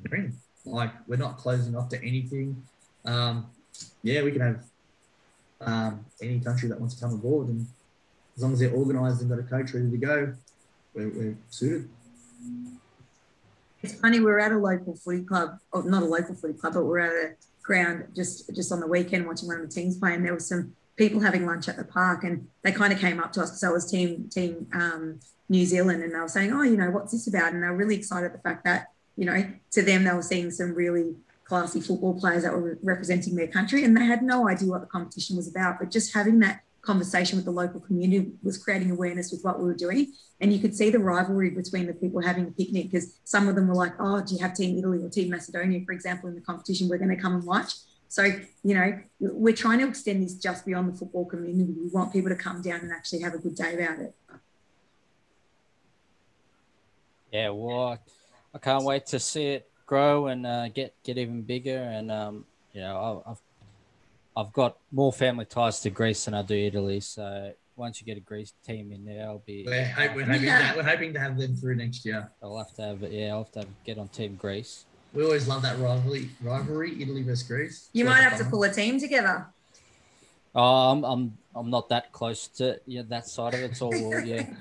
[0.08, 0.38] bring.
[0.66, 2.64] Like we're not closing off to anything.
[3.06, 3.48] Um,
[4.04, 4.64] yeah, we can have
[5.62, 7.68] um, any country that wants to come aboard, and
[8.36, 10.34] as long as they're organised and got a coach ready to go,
[10.94, 11.90] we're, we're suited.
[13.82, 16.74] It's funny, we are at a local footy club, or not a local footy club,
[16.74, 19.98] but we're at a ground just just on the weekend watching one of the teams
[19.98, 23.00] play, and there was some people having lunch at the park, and they kind of
[23.00, 26.28] came up to us because I was team team um, New Zealand, and they were
[26.28, 28.66] saying, "Oh, you know, what's this about?" And they were really excited at the fact
[28.66, 28.88] that
[29.20, 31.14] you know, to them they were seeing some really
[31.44, 34.88] classy football players that were representing their country, and they had no idea what the
[34.88, 35.78] competition was about.
[35.78, 39.66] But just having that conversation with the local community was creating awareness with what we
[39.66, 40.14] were doing.
[40.40, 43.56] And you could see the rivalry between the people having a picnic because some of
[43.56, 46.36] them were like, oh, do you have Team Italy or Team Macedonia, for example, in
[46.36, 46.88] the competition?
[46.88, 47.74] We're going to come and watch.
[48.08, 48.24] So,
[48.64, 51.74] you know, we're trying to extend this just beyond the football community.
[51.78, 54.16] We want people to come down and actually have a good day about it.
[57.34, 58.00] Yeah, well,
[58.54, 61.78] I can't wait to see it grow and uh, get get even bigger.
[61.78, 63.42] And um, you know, I've
[64.38, 67.00] I've got more family ties to Greece than I do Italy.
[67.00, 69.64] So once you get a Greece team in there, I'll be.
[69.66, 72.30] We're, hope, we're, hoping, to, we're hoping to have them through next year.
[72.44, 74.86] I'll have to have, yeah, I'll have to have, get on Team Greece.
[75.14, 77.90] We always love that rivalry, rivalry Italy versus Greece.
[77.94, 79.48] You might have to pull a team together.
[80.54, 83.72] Oh, I'm, I'm, I'm not that close to yeah, that side of it.
[83.72, 84.46] It's all, yeah.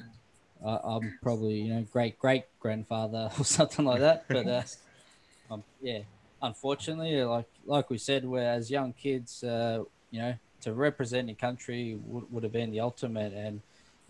[0.64, 4.24] I'm probably, you know, great great grandfather or something like that.
[4.28, 4.62] But uh,
[5.50, 6.00] um, yeah,
[6.42, 11.36] unfortunately, like like we said, we're as young kids, uh, you know, to represent your
[11.36, 13.32] country would, would have been the ultimate.
[13.32, 13.60] And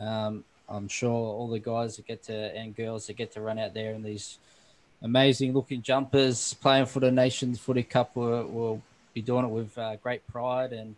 [0.01, 3.59] um, I'm sure all the guys that get to and girls that get to run
[3.59, 4.39] out there in these
[5.03, 8.83] amazing looking jumpers playing for the Nations Footy Cup will, will
[9.15, 10.73] be doing it with uh, great pride.
[10.73, 10.97] And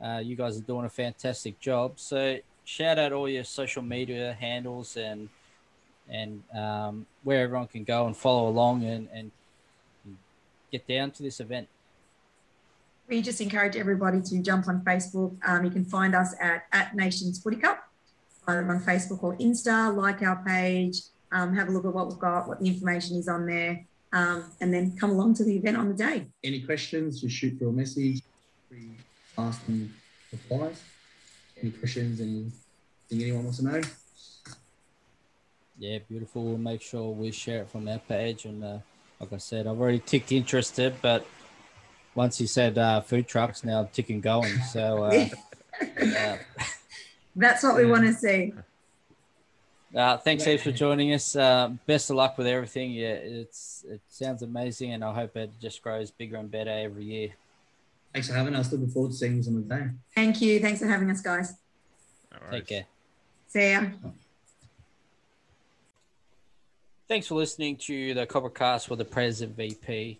[0.00, 1.92] uh, you guys are doing a fantastic job.
[1.96, 5.28] So shout out all your social media handles and
[6.08, 9.30] and um, where everyone can go and follow along and, and
[10.70, 11.68] get down to this event?
[13.08, 15.36] We just encourage everybody to jump on Facebook.
[15.46, 17.88] Um, you can find us at, at Nations Footy Cup,
[18.48, 22.18] either on Facebook or Insta, like our page, um, have a look at what we've
[22.18, 25.76] got, what the information is on there, um, and then come along to the event
[25.76, 26.26] on the day.
[26.42, 28.20] Any questions, just shoot through a message.
[28.70, 28.90] We
[29.38, 29.94] ask them
[30.30, 30.82] replies.
[31.62, 32.52] Any questions, anything
[33.12, 33.80] anyone wants to know?
[35.78, 36.44] Yeah, beautiful.
[36.44, 38.78] We'll make sure we share it from our page and uh,
[39.20, 41.24] like I said, I've already ticked interested, but
[42.16, 44.52] once you said uh, food trucks, now I'm ticking going.
[44.72, 45.28] So uh,
[46.16, 46.36] uh,
[47.36, 48.52] that's what we want to see.
[49.94, 51.36] Uh, thanks, Eve, for joining us.
[51.36, 52.92] Uh, best of luck with everything.
[52.92, 57.04] Yeah, it's it sounds amazing, and I hope it just grows bigger and better every
[57.04, 57.28] year.
[58.12, 58.70] Thanks for having us.
[58.70, 59.86] Looking forward to seeing you on the day.
[60.14, 60.60] Thank you.
[60.60, 61.54] Thanks for having us, guys.
[62.50, 62.84] Take care.
[63.48, 63.84] See ya.
[67.08, 70.18] Thanks for listening to the Cobracast with the President VP.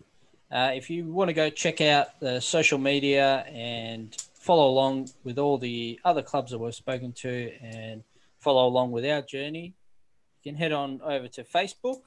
[0.50, 5.38] Uh, if you want to go check out the social media and follow along with
[5.38, 8.02] all the other clubs that we've spoken to and
[8.40, 9.74] follow along with our journey,
[10.42, 12.00] you can head on over to Facebook.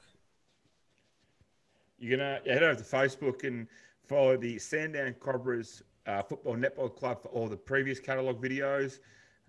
[1.98, 3.66] You're going to head over to Facebook and
[4.06, 9.00] follow the Sandown Cobras uh, Football Netball Club for all the previous catalogue videos.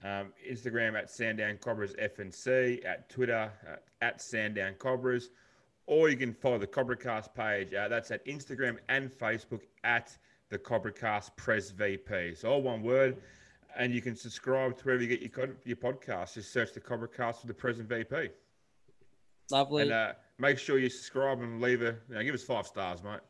[0.03, 5.29] Um, Instagram at Sandown Cobras FNC, at Twitter uh, at Sandown Cobras,
[5.87, 7.73] or you can follow the Cobracast page.
[7.73, 10.15] Uh, that's at Instagram and Facebook at
[10.49, 12.35] the Cobracast Press VP.
[12.35, 13.17] So all one word,
[13.75, 16.35] and you can subscribe to wherever you get your your podcast.
[16.35, 18.29] Just search the Cobracast for the Present VP.
[19.49, 19.83] Lovely.
[19.83, 23.03] And uh, make sure you subscribe and leave a you know, give us five stars,
[23.03, 23.21] mate.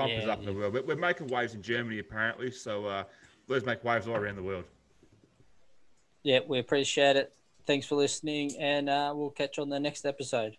[0.00, 0.72] Bump yeah, up in the world.
[0.72, 3.04] We're, we're, making waves in Germany apparently, so uh,
[3.48, 4.64] let's make waves all around the world.
[6.22, 7.34] Yeah, we appreciate it.
[7.66, 10.56] thanks for listening, and uh, we'll catch you on the next episode.